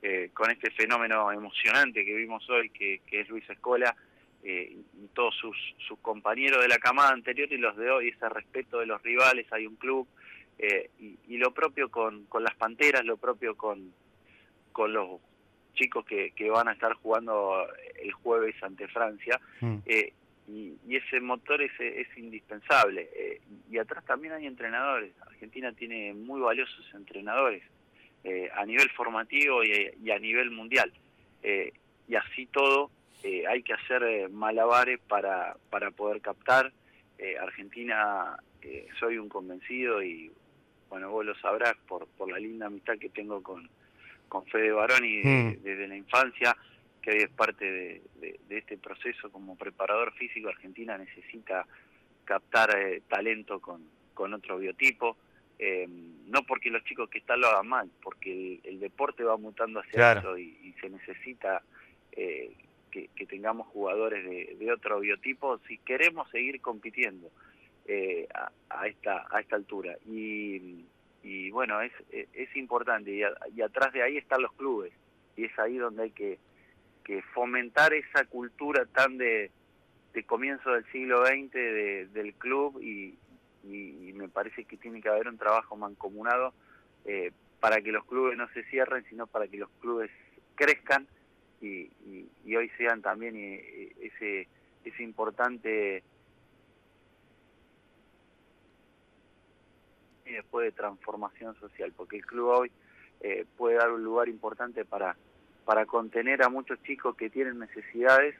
eh, 0.00 0.30
con 0.32 0.48
este 0.48 0.70
fenómeno 0.70 1.32
emocionante 1.32 2.04
que 2.04 2.14
vimos 2.14 2.48
hoy, 2.48 2.70
que, 2.70 3.00
es 3.10 3.28
Luis 3.28 3.48
Escola, 3.50 3.96
eh, 4.44 4.76
y 4.96 5.06
todos 5.08 5.34
sus, 5.34 5.56
sus 5.88 5.98
compañeros 5.98 6.62
de 6.62 6.68
la 6.68 6.78
camada 6.78 7.10
anterior 7.10 7.52
y 7.52 7.58
los 7.58 7.76
de 7.76 7.90
hoy, 7.90 8.08
ese 8.10 8.28
respeto 8.28 8.78
de 8.78 8.86
los 8.86 9.02
rivales, 9.02 9.52
hay 9.52 9.66
un 9.66 9.74
club, 9.74 10.06
y, 10.98 11.36
lo 11.36 11.52
propio 11.52 11.88
con, 11.90 12.24
con 12.24 12.42
las 12.42 12.54
Panteras, 12.56 13.04
lo 13.04 13.16
propio 13.16 13.56
con, 13.56 13.92
con 14.72 14.92
los 14.92 15.20
chicos 15.74 16.04
que, 16.04 16.32
que 16.32 16.50
van 16.50 16.68
a 16.68 16.72
estar 16.72 16.94
jugando 16.94 17.64
el 18.02 18.12
jueves 18.12 18.60
ante 18.62 18.88
Francia. 18.88 19.40
Mm 19.60 19.78
y, 20.48 20.96
ese 20.96 21.20
motor 21.20 21.62
es, 21.62 21.72
es 21.78 22.08
indispensable. 22.16 23.08
Eh, 23.14 23.40
y 23.70 23.78
atrás 23.78 24.04
también 24.04 24.32
hay 24.32 24.46
entrenadores. 24.46 25.12
Argentina 25.26 25.72
tiene 25.72 26.14
muy 26.14 26.40
valiosos 26.40 26.84
entrenadores 26.94 27.62
eh, 28.24 28.50
a 28.54 28.64
nivel 28.64 28.88
formativo 28.90 29.62
y, 29.62 30.10
a 30.10 30.18
nivel 30.18 30.50
mundial. 30.50 30.92
Eh, 31.42 31.72
y 32.08 32.14
así 32.14 32.46
todo, 32.46 32.90
eh, 33.22 33.46
hay 33.46 33.62
que 33.62 33.74
hacer 33.74 34.02
eh, 34.02 34.28
malabares 34.28 34.98
para, 35.00 35.56
para 35.70 35.90
poder 35.90 36.20
captar. 36.20 36.72
Argentina, 37.40 38.36
soy 39.00 39.18
un 39.18 39.28
convencido 39.28 40.04
y 40.04 40.30
bueno, 40.88 41.10
vos 41.10 41.24
lo 41.24 41.34
sabrás 41.36 41.74
por, 41.86 42.06
por 42.08 42.30
la 42.30 42.38
linda 42.38 42.66
amistad 42.66 42.98
que 42.98 43.10
tengo 43.10 43.42
con, 43.42 43.68
con 44.28 44.44
Fede 44.46 44.72
Baroni 44.72 45.22
mm. 45.22 45.62
desde 45.62 45.88
la 45.88 45.96
infancia, 45.96 46.56
que 47.02 47.10
hoy 47.10 47.18
es 47.18 47.30
parte 47.30 47.64
de, 47.64 48.40
este 48.50 48.78
proceso 48.78 49.30
como 49.30 49.56
preparador 49.56 50.12
físico. 50.14 50.48
Argentina 50.48 50.96
necesita 50.98 51.66
captar 52.24 52.70
talento 53.08 53.60
con, 53.60 53.82
con 54.14 54.34
otro 54.34 54.58
biotipo. 54.58 55.16
no 56.26 56.42
porque 56.42 56.70
los 56.70 56.84
chicos 56.84 57.08
que 57.08 57.18
están 57.18 57.40
lo 57.40 57.48
hagan 57.48 57.68
mal, 57.68 57.90
porque 58.02 58.60
el, 58.64 58.80
deporte 58.80 59.24
va 59.24 59.36
mutando 59.36 59.80
hacia 59.80 60.12
eso 60.12 60.36
y, 60.36 60.74
se 60.80 60.90
necesita 60.90 61.62
eh, 62.12 62.52
que, 62.90 63.26
tengamos 63.26 63.66
jugadores 63.68 64.24
de, 64.24 64.72
otro 64.72 65.00
biotipo 65.00 65.58
si 65.68 65.78
queremos 65.78 66.30
seguir 66.30 66.60
compitiendo 66.60 67.30
eh, 67.88 68.28
a, 68.68 68.86
esta 68.86 69.26
a 69.30 69.40
esta 69.40 69.56
altura. 69.56 69.96
Y, 70.06 70.84
bueno 71.50 71.80
es, 71.80 71.92
es 72.10 72.54
importante. 72.56 73.10
Y, 73.10 73.62
atrás 73.62 73.92
de 73.92 74.02
ahí 74.02 74.18
están 74.18 74.42
los 74.42 74.52
clubes. 74.52 74.92
Y 75.36 75.44
es 75.44 75.58
ahí 75.58 75.78
donde 75.78 76.04
hay 76.04 76.10
que, 76.10 76.38
que 77.04 77.22
fomentar 77.34 77.94
esa 77.94 78.24
cultura 78.24 78.84
tan 78.86 79.16
de, 79.16 79.50
de 80.12 80.22
comienzo 80.24 80.72
del 80.72 80.84
siglo 80.92 81.24
XX 81.24 82.12
del 82.12 82.34
club. 82.38 82.80
Y, 82.82 83.16
me 83.64 84.28
parece 84.28 84.64
que 84.64 84.76
tiene 84.76 85.00
que 85.00 85.08
haber 85.08 85.28
un 85.28 85.38
trabajo 85.38 85.76
mancomunado 85.76 86.52
eh, 87.04 87.30
para 87.60 87.80
que 87.80 87.92
los 87.92 88.04
clubes 88.04 88.36
no 88.36 88.48
se 88.48 88.64
cierren 88.64 89.04
sino 89.08 89.26
para 89.26 89.46
que 89.46 89.58
los 89.58 89.70
clubes 89.80 90.10
crezcan 90.56 91.06
y, 91.60 91.90
y, 92.44 92.56
hoy 92.56 92.70
sean 92.78 93.02
también 93.02 93.36
eh, 93.36 93.92
ese, 94.00 94.48
ese 94.84 95.02
importante 95.02 96.02
y 100.28 100.34
después 100.34 100.64
de 100.64 100.72
transformación 100.72 101.54
social, 101.60 101.92
porque 101.96 102.16
el 102.16 102.26
club 102.26 102.48
hoy 102.48 102.72
eh, 103.20 103.46
puede 103.56 103.76
dar 103.76 103.90
un 103.90 104.04
lugar 104.04 104.28
importante 104.28 104.84
para, 104.84 105.16
para 105.64 105.86
contener 105.86 106.42
a 106.42 106.48
muchos 106.48 106.82
chicos 106.82 107.16
que 107.16 107.30
tienen 107.30 107.58
necesidades, 107.58 108.34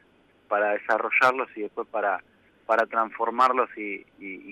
para 0.47 0.71
desarrollarlos 0.71 1.49
y 1.55 1.61
después 1.61 1.87
para, 1.87 2.23
para 2.65 2.85
transformarlos 2.85 3.69
y, 3.77 4.03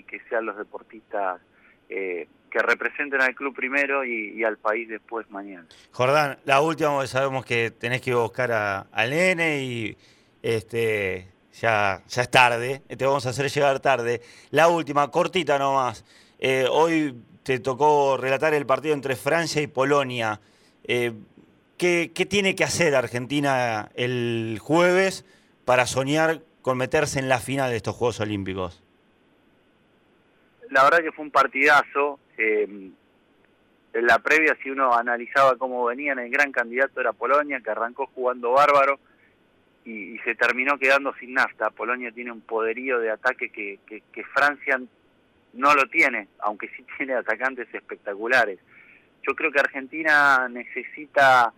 que 0.04 0.20
sean 0.28 0.46
los 0.46 0.56
deportistas 0.56 1.40
eh, 1.88 2.28
que 2.50 2.58
representen 2.60 3.20
al 3.20 3.34
club 3.34 3.54
primero 3.54 4.04
y, 4.04 4.42
al 4.44 4.56
país 4.56 4.88
después 4.88 5.28
mañana. 5.30 5.66
Jordán, 5.92 6.38
la 6.44 6.60
última, 6.60 7.06
sabemos 7.06 7.44
que 7.44 7.70
tenés 7.70 8.00
que 8.00 8.10
ir 8.10 8.16
a 8.16 8.20
buscar 8.20 8.52
a, 8.52 8.80
al 8.92 9.10
nene 9.10 9.62
y 9.62 9.96
este, 10.42 11.28
ya, 11.52 12.02
ya 12.08 12.22
es 12.22 12.30
tarde, 12.30 12.82
te 12.88 13.04
vamos 13.04 13.26
a 13.26 13.30
hacer 13.30 13.50
llegar 13.50 13.80
tarde. 13.80 14.20
La 14.50 14.68
última, 14.68 15.10
cortita 15.10 15.58
nomás. 15.58 16.04
Eh, 16.38 16.66
hoy 16.70 17.14
te 17.42 17.58
tocó 17.60 18.16
relatar 18.16 18.54
el 18.54 18.66
partido 18.66 18.94
entre 18.94 19.16
Francia 19.16 19.62
y 19.62 19.66
Polonia. 19.66 20.40
Eh, 20.84 21.12
¿qué, 21.76 22.12
¿Qué 22.14 22.26
tiene 22.26 22.54
que 22.54 22.64
hacer 22.64 22.94
Argentina 22.94 23.90
el 23.94 24.58
jueves 24.60 25.24
para 25.64 25.86
soñar 25.86 26.42
con 26.62 26.78
meterse 26.78 27.18
en 27.18 27.28
la 27.28 27.40
final 27.40 27.70
de 27.70 27.76
estos 27.76 27.96
Juegos 27.96 28.20
Olímpicos? 28.20 28.82
la 30.70 30.84
verdad 30.84 31.02
que 31.02 31.12
fue 31.12 31.24
un 31.24 31.30
partidazo. 31.30 32.18
Eh, 32.36 32.90
en 33.94 34.06
la 34.06 34.18
previa, 34.18 34.56
si 34.62 34.70
uno 34.70 34.94
analizaba 34.94 35.56
cómo 35.56 35.84
venían, 35.84 36.18
el 36.18 36.30
gran 36.30 36.52
candidato 36.52 37.00
era 37.00 37.12
Polonia, 37.12 37.60
que 37.60 37.70
arrancó 37.70 38.06
jugando 38.14 38.52
bárbaro 38.52 39.00
y, 39.84 40.18
se 40.18 40.34
terminó 40.34 40.78
quedando 40.78 41.14
sin 41.14 41.34
nafta. 41.34 41.70
Polonia 41.70 42.12
tiene 42.12 42.30
un 42.30 42.42
poderío 42.42 43.00
de 43.00 43.10
ataque 43.10 43.50
que, 43.50 43.78
que, 43.86 44.24
Francia 44.24 44.80
no 45.54 45.74
lo 45.74 45.86
tiene, 45.88 46.28
aunque 46.40 46.68
sí 46.68 46.84
tiene 46.96 47.14
atacantes 47.14 47.72
espectaculares. 47.72 48.58
Yo 49.26 49.34
creo 49.34 49.50
que 49.50 49.60
Argentina 49.60 50.48
necesita 50.48 51.52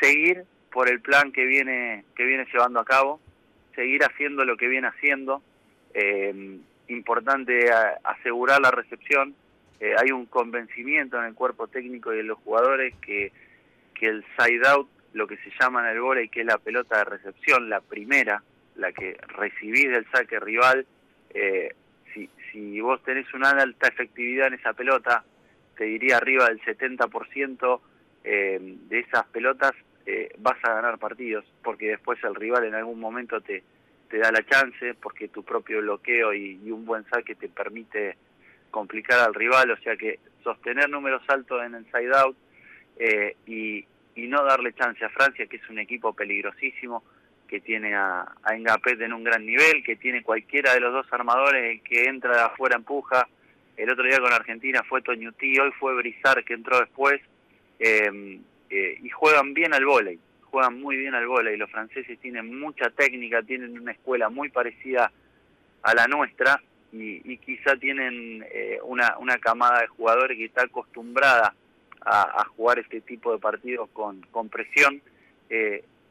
seguir 0.00 0.44
por 0.70 0.88
el 0.88 1.00
plan 1.00 1.32
que 1.32 1.44
viene 1.44 2.04
que 2.14 2.24
viene 2.24 2.46
llevando 2.52 2.78
a 2.80 2.84
cabo, 2.84 3.20
seguir 3.74 4.04
haciendo 4.04 4.44
lo 4.44 4.56
que 4.56 4.68
viene 4.68 4.88
haciendo. 4.88 5.42
Eh, 5.94 6.58
importante 6.88 7.70
asegurar 8.04 8.60
la 8.60 8.70
recepción. 8.70 9.34
Eh, 9.80 9.94
hay 9.96 10.10
un 10.10 10.26
convencimiento 10.26 11.18
en 11.18 11.24
el 11.24 11.34
cuerpo 11.34 11.68
técnico 11.68 12.12
y 12.12 12.18
de 12.18 12.22
los 12.24 12.38
jugadores 12.38 12.94
que, 13.00 13.32
que 13.94 14.06
el 14.06 14.24
side 14.38 14.66
out, 14.66 14.88
lo 15.12 15.26
que 15.26 15.36
se 15.38 15.50
llama 15.60 15.82
en 15.82 15.96
el 15.96 16.00
volei, 16.00 16.28
que 16.28 16.40
es 16.40 16.46
la 16.46 16.58
pelota 16.58 16.98
de 16.98 17.04
recepción, 17.04 17.68
la 17.68 17.80
primera, 17.80 18.42
la 18.76 18.92
que 18.92 19.16
recibís 19.28 19.90
del 19.90 20.06
saque 20.10 20.40
rival, 20.40 20.86
eh, 21.34 21.74
si, 22.52 22.80
vos 22.80 23.02
tenés 23.02 23.32
una 23.34 23.50
alta 23.50 23.88
efectividad 23.88 24.48
en 24.48 24.54
esa 24.54 24.72
pelota, 24.72 25.24
te 25.76 25.84
diría 25.84 26.16
arriba 26.16 26.46
del 26.46 26.60
70% 26.60 27.80
eh, 28.24 28.58
de 28.60 28.98
esas 28.98 29.26
pelotas, 29.26 29.72
eh, 30.06 30.30
vas 30.38 30.56
a 30.64 30.74
ganar 30.74 30.98
partidos, 30.98 31.44
porque 31.62 31.88
después 31.88 32.18
el 32.24 32.34
rival 32.34 32.64
en 32.64 32.74
algún 32.74 32.98
momento 32.98 33.40
te, 33.40 33.62
te 34.08 34.18
da 34.18 34.32
la 34.32 34.44
chance 34.44 34.94
porque 34.94 35.28
tu 35.28 35.42
propio 35.42 35.80
bloqueo 35.80 36.32
y, 36.34 36.70
un 36.70 36.84
buen 36.84 37.04
saque 37.08 37.34
te 37.34 37.48
permite 37.48 38.16
complicar 38.70 39.20
al 39.20 39.34
rival, 39.34 39.70
o 39.70 39.76
sea 39.78 39.96
que 39.96 40.18
sostener 40.42 40.88
números 40.88 41.22
altos 41.28 41.62
en 41.64 41.74
el 41.74 41.84
side 41.86 42.16
out 42.16 42.36
eh, 42.98 43.36
y, 43.46 43.84
no 44.16 44.44
darle 44.44 44.74
chance 44.74 45.02
a 45.04 45.08
Francia, 45.08 45.46
que 45.46 45.56
es 45.56 45.70
un 45.70 45.78
equipo 45.78 46.12
peligrosísimo, 46.12 47.02
que 47.48 47.60
tiene 47.60 47.94
a, 47.94 48.20
a 48.20 48.54
en 48.54 49.12
un 49.12 49.24
gran 49.24 49.44
nivel, 49.44 49.82
que 49.82 49.96
tiene 49.96 50.22
cualquiera 50.22 50.74
de 50.74 50.80
los 50.80 50.92
dos 50.92 51.06
armadores, 51.12 51.76
el 51.76 51.82
que 51.82 52.04
entra 52.04 52.34
de 52.36 52.42
afuera 52.42 52.76
empuja, 52.76 53.26
el 53.76 53.90
otro 53.90 54.04
día 54.04 54.20
con 54.20 54.32
Argentina 54.32 54.82
fue 54.88 55.02
Toñutí, 55.02 55.58
hoy 55.58 55.72
fue 55.78 55.94
Brizar 55.96 56.44
que 56.44 56.54
entró 56.54 56.78
después, 56.78 57.20
eh, 57.78 58.40
eh, 58.70 58.98
y 59.02 59.08
juegan 59.08 59.54
bien 59.54 59.72
al 59.72 59.84
vóley 59.84 60.18
juegan 60.50 60.80
muy 60.80 60.96
bien 60.96 61.14
al 61.14 61.26
y 61.52 61.56
Los 61.56 61.70
franceses 61.70 62.18
tienen 62.20 62.58
mucha 62.58 62.90
técnica, 62.90 63.42
tienen 63.42 63.78
una 63.78 63.92
escuela 63.92 64.28
muy 64.28 64.48
parecida 64.48 65.12
a 65.82 65.94
la 65.94 66.06
nuestra 66.06 66.60
y, 66.92 67.36
quizá 67.38 67.76
tienen 67.76 68.44
eh, 68.50 68.78
una, 68.82 69.16
una 69.18 69.38
camada 69.38 69.82
de 69.82 69.88
jugadores 69.88 70.38
que 70.38 70.46
está 70.46 70.64
acostumbrada 70.64 71.54
a, 72.04 72.44
jugar 72.56 72.78
este 72.78 73.02
tipo 73.02 73.32
de 73.32 73.38
partidos 73.38 73.90
con, 73.92 74.22
con 74.30 74.48
presión. 74.48 75.02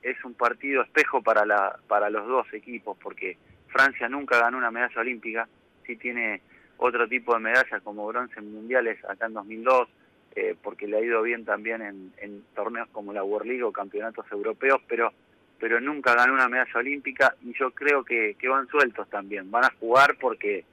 Es 0.09 0.23
un 0.23 0.33
partido 0.33 0.83
espejo 0.83 1.21
para, 1.21 1.45
la, 1.45 1.77
para 1.87 2.09
los 2.09 2.27
dos 2.27 2.53
equipos 2.53 2.97
porque 3.01 3.37
Francia 3.67 4.07
nunca 4.07 4.39
ganó 4.39 4.57
una 4.57 4.71
medalla 4.71 5.01
olímpica, 5.01 5.47
sí 5.85 5.97
tiene 5.97 6.41
otro 6.77 7.07
tipo 7.07 7.33
de 7.33 7.39
medallas 7.39 7.81
como 7.83 8.07
bronce 8.07 8.39
en 8.39 8.53
mundiales 8.53 9.03
acá 9.05 9.25
en 9.25 9.33
2002, 9.33 9.89
eh, 10.35 10.55
porque 10.61 10.87
le 10.87 10.97
ha 10.97 11.01
ido 11.01 11.21
bien 11.23 11.43
también 11.45 11.81
en, 11.81 12.43
torneos 12.55 12.87
como 12.91 13.11
la 13.11 13.23
World 13.23 13.47
League 13.47 13.63
o 13.63 13.71
campeonatos 13.71 14.25
europeos, 14.31 14.81
pero 14.87 15.11
pero 15.59 15.81
nunca 15.81 16.13
ganó 16.13 16.33
una 16.33 16.47
medalla 16.47 16.79
olímpica 16.79 17.35
y 17.41 17.51
yo 17.57 17.71
creo 17.71 18.03
que, 18.03 18.35
van 18.47 18.67
sueltos 18.67 19.09
también, 19.09 19.49
van 19.49 19.65
a 19.65 19.73
jugar 19.79 20.15
porque 20.19 20.63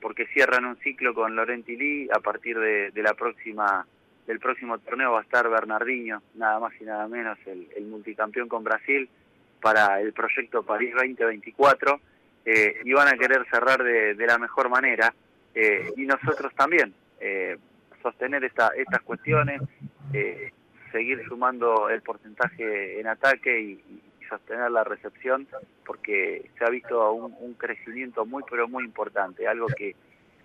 porque 0.00 0.26
cierran 0.28 0.64
un 0.64 0.76
ciclo 0.78 1.12
con 1.12 1.34
Laurenti 1.34 1.76
Lee, 1.76 2.08
a 2.14 2.20
partir 2.20 2.58
de, 2.58 3.02
la 3.02 3.12
próxima 3.12 3.86
del 4.30 4.38
próximo 4.38 4.78
torneo 4.78 5.10
va 5.10 5.18
a 5.18 5.22
estar 5.22 5.50
Bernardinho, 5.50 6.22
nada 6.36 6.60
más 6.60 6.72
y 6.80 6.84
nada 6.84 7.08
menos, 7.08 7.36
el, 7.46 7.84
multicampeón 7.86 8.46
con 8.48 8.62
Brasil 8.62 9.08
para 9.60 10.00
el 10.00 10.12
proyecto 10.12 10.62
París 10.62 10.94
2024 10.94 12.00
eh, 12.44 12.76
y 12.84 12.92
van 12.92 13.08
a 13.08 13.18
querer 13.18 13.44
cerrar 13.50 13.82
de, 13.82 14.14
la 14.14 14.38
mejor 14.38 14.68
manera 14.68 15.12
eh, 15.52 15.90
y 15.96 16.06
nosotros 16.06 16.54
también. 16.54 16.94
Eh, 17.18 17.58
sostener 18.00 18.44
esta, 18.44 18.68
estas 18.68 19.02
cuestiones, 19.02 19.62
eh, 20.12 20.52
seguir 20.92 21.24
sumando 21.26 21.90
el 21.90 22.00
porcentaje 22.00 23.00
en 23.00 23.08
ataque 23.08 23.60
y, 23.60 24.02
sostener 24.28 24.70
la 24.70 24.84
recepción, 24.84 25.48
porque 25.84 26.48
se 26.56 26.64
ha 26.64 26.70
visto 26.70 27.12
un, 27.12 27.54
crecimiento 27.54 28.24
muy, 28.24 28.44
pero 28.48 28.68
muy 28.68 28.84
importante, 28.84 29.48
algo 29.48 29.66
que, 29.66 29.96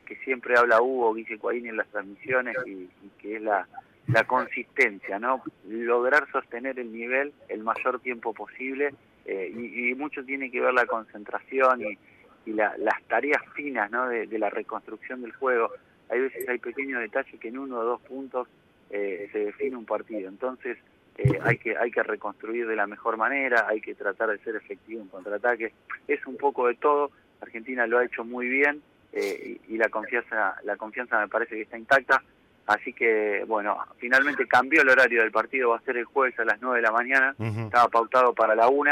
que 0.05 0.15
siempre 0.17 0.57
habla 0.57 0.81
Hugo 0.81 1.13
Guille 1.13 1.39
en 1.69 1.77
las 1.77 1.87
transmisiones 1.87 2.55
y, 2.65 2.87
que 3.19 3.37
es 3.37 3.41
la, 3.41 3.67
la 4.07 4.23
consistencia, 4.25 5.19
¿no? 5.19 5.43
Lograr 5.67 6.29
sostener 6.31 6.79
el 6.79 6.93
nivel 6.93 7.33
el 7.49 7.63
mayor 7.63 7.99
tiempo 7.99 8.33
posible 8.33 8.93
eh, 9.25 9.51
y, 9.51 9.93
mucho 9.95 10.23
tiene 10.23 10.51
que 10.51 10.61
ver 10.61 10.73
la 10.73 10.85
concentración 10.85 11.81
y, 11.81 11.97
y 12.45 12.53
las 12.53 13.03
tareas 13.07 13.41
finas, 13.55 13.89
¿no? 13.89 14.07
de 14.07 14.39
la 14.39 14.49
reconstrucción 14.49 15.21
del 15.21 15.33
juego 15.33 15.71
hay 16.09 16.21
veces 16.21 16.47
hay 16.47 16.59
pequeños 16.59 17.01
detalles 17.01 17.39
que 17.39 17.47
en 17.47 17.57
uno 17.57 17.79
o 17.79 17.83
dos 17.83 18.01
puntos 18.01 18.47
eh, 18.89 19.27
se 19.31 19.39
define 19.39 19.75
un 19.75 19.85
partido. 19.85 20.29
Entonces 20.29 20.77
eh, 21.17 21.39
hay 21.43 21.57
que 21.57 21.75
hay 21.77 21.91
que 21.91 22.03
reconstruir 22.03 22.67
de 22.67 22.75
la 22.75 22.87
mejor 22.87 23.17
manera, 23.17 23.67
hay 23.67 23.81
que 23.81 23.95
tratar 23.95 24.29
de 24.29 24.39
ser 24.39 24.55
efectivo 24.55 25.01
en 25.01 25.07
contraataque. 25.07 25.73
Es 26.07 26.25
un 26.27 26.37
poco 26.37 26.67
de 26.67 26.75
todo. 26.75 27.11
Argentina 27.41 27.87
lo 27.87 27.97
ha 27.97 28.05
hecho 28.05 28.23
muy 28.23 28.47
bien 28.47 28.81
eh, 29.15 29.59
y, 29.69 29.77
la 29.77 29.87
confianza 29.87 30.55
la 30.63 30.75
confianza 30.75 31.19
me 31.19 31.29
parece 31.29 31.55
que 31.55 31.61
está 31.61 31.77
intacta. 31.77 32.21
Así 32.67 32.93
que, 32.93 33.45
bueno, 33.47 33.77
finalmente 33.97 34.47
cambió 34.47 34.81
el 34.81 34.89
horario 34.89 35.21
del 35.21 35.31
partido, 35.31 35.69
va 35.69 35.77
a 35.77 35.81
ser 35.81 35.97
el 35.97 36.05
jueves 36.05 36.37
a 36.39 36.45
las 36.45 36.59
9 36.61 36.77
de 36.77 36.81
la 36.81 36.91
mañana, 36.91 37.35
estaba 37.37 37.87
pautado 37.89 38.33
para 38.33 38.55
la 38.55 38.67
1, 38.67 38.91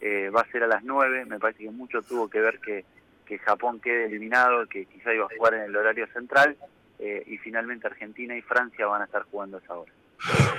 eh, 0.00 0.30
va 0.30 0.40
a 0.40 0.50
ser 0.50 0.62
a 0.62 0.66
las 0.66 0.82
9, 0.82 1.26
me 1.26 1.38
parece 1.38 1.64
que 1.64 1.70
mucho 1.70 2.00
tuvo 2.00 2.28
que 2.28 2.40
ver 2.40 2.58
que, 2.60 2.86
que 3.26 3.38
Japón 3.38 3.78
quede 3.78 4.06
eliminado, 4.06 4.66
que 4.66 4.86
quizá 4.86 5.12
iba 5.12 5.26
a 5.26 5.36
jugar 5.36 5.52
en 5.52 5.62
el 5.64 5.76
horario 5.76 6.06
central, 6.14 6.56
eh, 6.98 7.22
y 7.26 7.36
finalmente 7.36 7.86
Argentina 7.86 8.34
y 8.34 8.40
Francia 8.40 8.86
van 8.86 9.02
a 9.02 9.04
estar 9.04 9.24
jugando 9.30 9.58
a 9.58 9.60
esa 9.60 9.74
hora. 9.74 9.92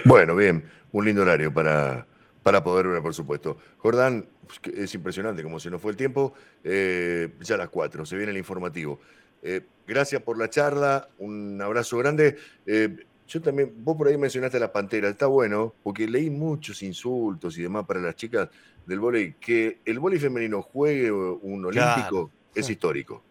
Bueno, 0.06 0.36
bien, 0.36 0.64
un 0.92 1.06
lindo 1.06 1.24
horario 1.24 1.52
para, 1.52 2.06
para 2.44 2.64
poder 2.64 2.88
ver, 2.88 3.02
por 3.02 3.14
supuesto. 3.14 3.58
Jordán, 3.78 4.28
pues, 4.46 4.76
es 4.76 4.94
impresionante 4.96 5.44
cómo 5.44 5.60
se 5.60 5.70
nos 5.70 5.82
fue 5.82 5.92
el 5.92 5.98
tiempo, 5.98 6.34
eh, 6.64 7.30
ya 7.42 7.56
a 7.56 7.58
las 7.60 7.70
4, 7.70 8.06
se 8.06 8.16
viene 8.18 8.32
el 8.32 8.38
informativo. 8.38 9.00
gracias 9.88 10.22
por 10.22 10.38
la 10.38 10.50
charla, 10.50 11.10
un 11.18 11.60
abrazo 11.62 11.98
grande. 11.98 12.38
Yo 13.32 13.42
también, 13.42 13.74
vos 13.78 13.96
por 13.96 14.10
ahí 14.10 14.18
mencionaste 14.18 14.58
a 14.58 14.60
las 14.60 14.72
panteras, 14.72 15.12
está 15.12 15.26
bueno, 15.26 15.74
porque 15.84 16.06
leí 16.06 16.30
muchos 16.30 16.84
insultos 16.84 17.58
y 17.58 17.62
demás 17.62 17.86
para 17.86 18.02
las 18.02 18.16
chicas 18.16 18.50
del 18.86 19.00
vóley. 19.00 19.36
Que 19.40 19.80
el 19.86 20.00
vóley 20.00 20.20
femenino 20.20 20.62
juegue 20.62 21.10
un 21.10 21.66
olímpico 21.66 22.30
es 22.54 22.70
histórico. 22.70 23.24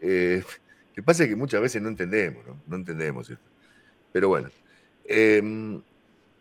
Eh, 0.00 0.42
lo 0.42 0.94
que 0.94 1.02
pasa 1.02 1.24
es 1.24 1.28
que 1.28 1.36
muchas 1.36 1.60
veces 1.60 1.82
no 1.82 1.90
entendemos, 1.90 2.46
¿no? 2.46 2.62
No 2.66 2.76
entendemos 2.76 3.28
esto. 3.28 3.44
Pero 4.10 4.28
bueno. 4.28 4.48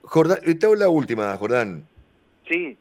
Eh, 0.04 0.08
Jordán, 0.08 0.60
te 0.60 0.66
hago 0.66 0.76
la 0.76 0.90
última, 0.90 1.36
Jordán. 1.38 1.88
Sí. 2.48 2.78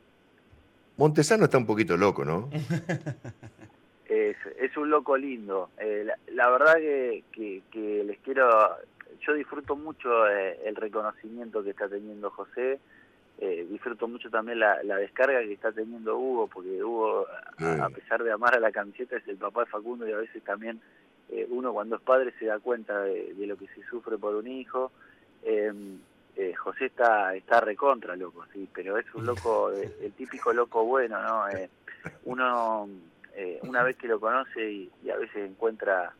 Montesano 0.97 1.45
está 1.45 1.59
un 1.59 1.67
poquito 1.67 1.97
loco, 1.97 2.25
¿no? 2.25 2.49
es, 4.09 4.77
un 4.77 4.91
loco 4.91 5.17
lindo. 5.17 5.71
Eh, 5.79 6.07
la, 6.33 6.51
verdad 6.51 6.75
que, 6.77 7.63
que 7.71 8.05
les 8.05 8.19
quiero 8.19 8.49
yo 9.29 9.35
disfruto 9.35 9.77
mucho 9.77 10.27
eh, 10.29 10.59
el 10.65 10.77
reconocimiento 10.77 11.63
que 11.63 11.71
está 11.71 11.89
teniendo 11.89 12.31
José, 12.31 12.79
eh, 13.41 13.67
disfruto 13.71 14.09
mucho 14.09 14.31
también 14.31 14.59
la, 14.59 14.79
descarga 14.83 15.41
que 15.41 15.53
está 15.53 15.71
teniendo 15.71 16.19
Hugo, 16.19 16.49
porque 16.49 16.83
Hugo, 16.83 17.27
a, 17.59 17.89
pesar 17.91 18.25
de 18.25 18.33
amar 18.33 18.57
a 18.57 18.61
la 18.61 18.73
camiseta, 18.73 19.17
es 19.17 19.29
el 19.29 19.37
papá 19.37 19.61
de 19.61 19.71
Facundo 19.71 20.09
y 20.09 20.13
a 20.13 20.17
veces 20.17 20.43
también 20.43 20.81
eh, 21.31 21.47
uno 21.51 21.73
cuando 21.73 21.97
es 21.97 22.03
padre 22.03 22.33
se 22.39 22.47
da 22.47 22.59
cuenta 22.59 23.03
de, 23.03 23.35
lo 23.39 23.57
que 23.57 23.67
se 23.69 23.83
sufre 23.89 24.19
por 24.19 24.35
un 24.35 24.49
hijo. 24.49 24.91
Em, 26.38 26.55
José 26.55 26.87
está 26.87 27.35
está 27.35 27.61
recontra 27.61 28.16
loco, 28.16 28.44
sí, 28.53 28.68
pero 28.72 28.96
es 28.96 29.12
un 29.14 29.27
loco, 29.27 29.70
el, 30.01 30.12
típico 30.12 30.53
loco 30.53 30.85
bueno, 30.85 31.20
¿no? 31.22 31.44
uno 32.24 32.88
una 33.62 33.83
vez 33.85 33.96
que 33.96 34.09
lo 34.09 34.18
conoce 34.18 34.68
y, 34.68 34.90
y 35.05 35.11
a 35.11 35.16
veces 35.16 35.48
encuentra 35.48 36.12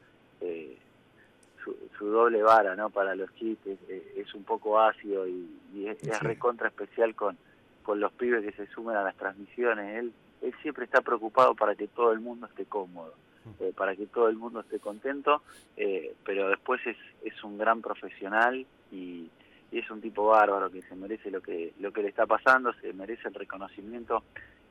su, 1.98 2.07
doble 2.07 2.42
vara 2.42 2.74
no 2.76 2.90
para 2.90 3.14
los 3.14 3.35
chistes 3.35 3.78
eh, 3.88 4.14
es 4.16 4.35
un 4.35 4.44
poco 4.44 4.81
ácido 4.81 5.26
y, 5.26 5.48
es, 5.87 6.20
recontra 6.20 6.68
especial 6.68 7.14
con 7.14 7.37
con 7.83 8.00
los 8.00 8.12
pibes 8.12 8.44
que 8.44 8.52
se 8.52 8.66
sumen 8.72 8.96
a 8.96 9.02
las 9.02 9.16
transmisiones. 9.16 9.98
Él 9.98 10.12
él 10.42 10.54
siempre 10.62 10.85
está 10.85 11.00
preocupado 11.00 11.54
para 11.54 11.74
que 11.74 11.88
todo 11.88 12.12
el 12.12 12.20
mundo 12.20 12.46
esté 12.46 12.64
cómodo 12.66 13.14
eh, 13.61 13.72
para 13.76 13.96
que 13.96 14.07
todo 14.07 14.28
el 14.28 14.37
mundo 14.37 14.61
esté 14.61 14.78
contento 14.78 15.42
eh, 15.76 16.14
pero 16.24 16.48
después 16.48 16.81
es 16.87 16.96
es 17.24 17.42
un 17.44 17.59
gran 17.59 17.81
profesional 17.81 18.66
y, 18.92 19.31
es 19.70 19.90
un 19.90 20.00
tipo 20.00 20.26
bárbaro 20.26 20.70
que 20.70 20.83
se 20.83 20.94
merece 20.94 21.31
lo 21.31 21.40
que 21.40 21.72
lo 21.81 21.92
que 21.92 22.02
le 22.02 22.09
está 22.09 22.26
pasando 22.26 22.72
se 22.74 22.92
merece 22.92 23.28
el 23.28 23.35
reconocimiento 23.35 24.22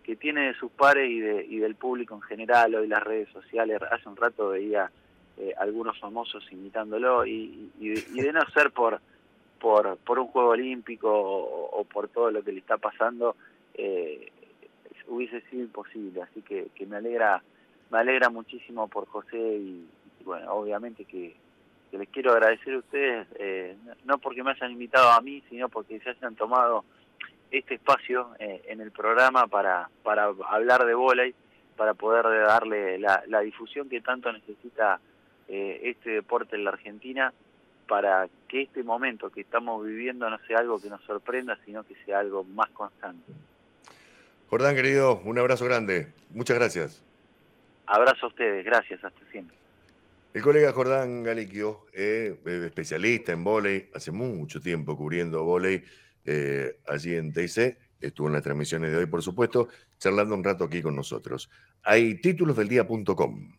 que 0.04 0.16
tiene 0.16 0.48
de 0.48 0.54
sus 0.56 0.72
pares 0.72 1.10
y, 1.10 1.20
de, 1.20 1.46
y 1.46 1.58
del 1.58 1.76
público 1.76 2.16
en 2.16 2.22
general 2.22 2.74
hoy 2.76 2.88
las 2.88 3.04
redes 3.04 3.30
sociales 3.30 3.80
hace 3.92 4.10
un 4.10 4.16
rato 4.16 4.50
veía 4.50 4.90
eh, 5.40 5.54
algunos 5.60 6.00
famosos 6.00 6.44
imitándolo 6.52 7.24
y, 7.24 7.70
de 7.80 8.34
no 8.34 8.42
ser 8.56 8.72
por, 8.72 9.00
por, 9.60 9.98
por 9.98 10.18
un 10.18 10.28
juego 10.30 10.50
olímpico 10.50 11.12
o, 11.12 11.84
por 11.84 12.08
todo 12.08 12.32
lo 12.32 12.44
que 12.44 12.52
le 12.52 12.60
está 12.60 12.78
pasando, 12.78 13.36
eh, 13.76 14.32
hubiese 15.08 15.42
sido 15.42 15.62
imposible. 15.62 16.24
Así 16.24 16.42
que, 16.42 16.70
que, 16.74 16.88
me 16.88 16.96
alegra 16.96 17.44
me 17.92 18.00
alegra 18.00 18.32
muchísimo 18.32 18.88
por 18.88 19.06
José 19.06 19.38
y, 19.38 19.88
bueno, 20.26 20.52
obviamente 20.54 21.06
que, 21.06 21.36
les 21.92 22.10
quiero 22.10 22.32
agradecer 22.32 22.74
a 22.74 22.80
ustedes, 22.80 23.28
eh, 23.40 23.76
no 24.06 24.18
porque 24.18 24.44
me 24.44 24.52
hayan 24.52 24.72
invitado 24.72 25.10
a 25.12 25.22
mí, 25.22 25.44
sino 25.50 25.70
porque 25.70 26.00
se 26.00 26.10
hayan 26.10 26.36
tomado 26.36 26.84
este 27.50 27.76
espacio 27.76 28.32
en 28.40 28.82
el 28.82 28.92
programa 28.92 29.48
para, 29.48 29.90
para 30.04 30.30
hablar 30.50 30.86
de 30.86 30.94
volei, 30.94 31.34
para 31.78 31.94
poder 31.94 32.26
darle 32.46 33.00
la, 33.00 33.24
la 33.28 33.40
difusión 33.40 33.88
que 33.88 34.02
tanto 34.02 34.34
necesita 34.34 35.00
eh, 35.50 35.80
este 35.84 36.10
deporte 36.10 36.58
en 36.58 36.66
la 36.66 36.72
Argentina 36.72 37.34
para 37.88 38.28
que 38.50 38.64
este 38.64 38.84
momento 38.84 39.30
que 39.30 39.40
estamos 39.40 39.86
viviendo 39.86 40.30
no 40.30 40.38
sea 40.40 40.60
algo 40.60 40.82
que 40.82 40.90
nos 40.90 41.02
sorprenda, 41.04 41.58
sino 41.64 41.86
que 41.86 41.96
sea 42.04 42.20
algo 42.20 42.44
más 42.44 42.70
constante. 42.72 43.32
Jordán, 44.50 44.76
querido, 44.76 45.22
un 45.24 45.40
abrazo 45.40 45.64
grande. 45.64 46.12
Muchas 46.32 46.58
gracias. 46.58 47.02
Abrazo 47.86 48.26
a 48.26 48.30
ustedes, 48.30 48.66
gracias, 48.66 49.02
hasta 49.02 49.26
siempre. 49.32 49.56
El 50.38 50.44
colega 50.44 50.72
Jordán 50.72 51.24
Galiquio, 51.24 51.88
eh, 51.92 52.40
especialista 52.46 53.32
en 53.32 53.44
volei, 53.44 53.90
hace 53.96 54.12
mucho 54.12 54.62
tiempo 54.62 54.96
cubriendo 54.96 55.44
volei 55.44 55.84
eh, 56.26 56.78
allí 56.86 57.16
en 57.16 57.34
TIC, 57.34 57.76
estuvo 58.00 58.28
en 58.28 58.34
las 58.34 58.44
transmisiones 58.44 58.92
de 58.92 58.98
hoy, 58.98 59.08
por 59.08 59.24
supuesto, 59.24 59.68
charlando 59.98 60.36
un 60.36 60.44
rato 60.44 60.66
aquí 60.66 60.84
con 60.84 60.96
nosotros. 60.96 61.50
Hay 61.82 62.22
títulos 62.22 62.56
del 62.56 62.68
día.com. 62.68 63.52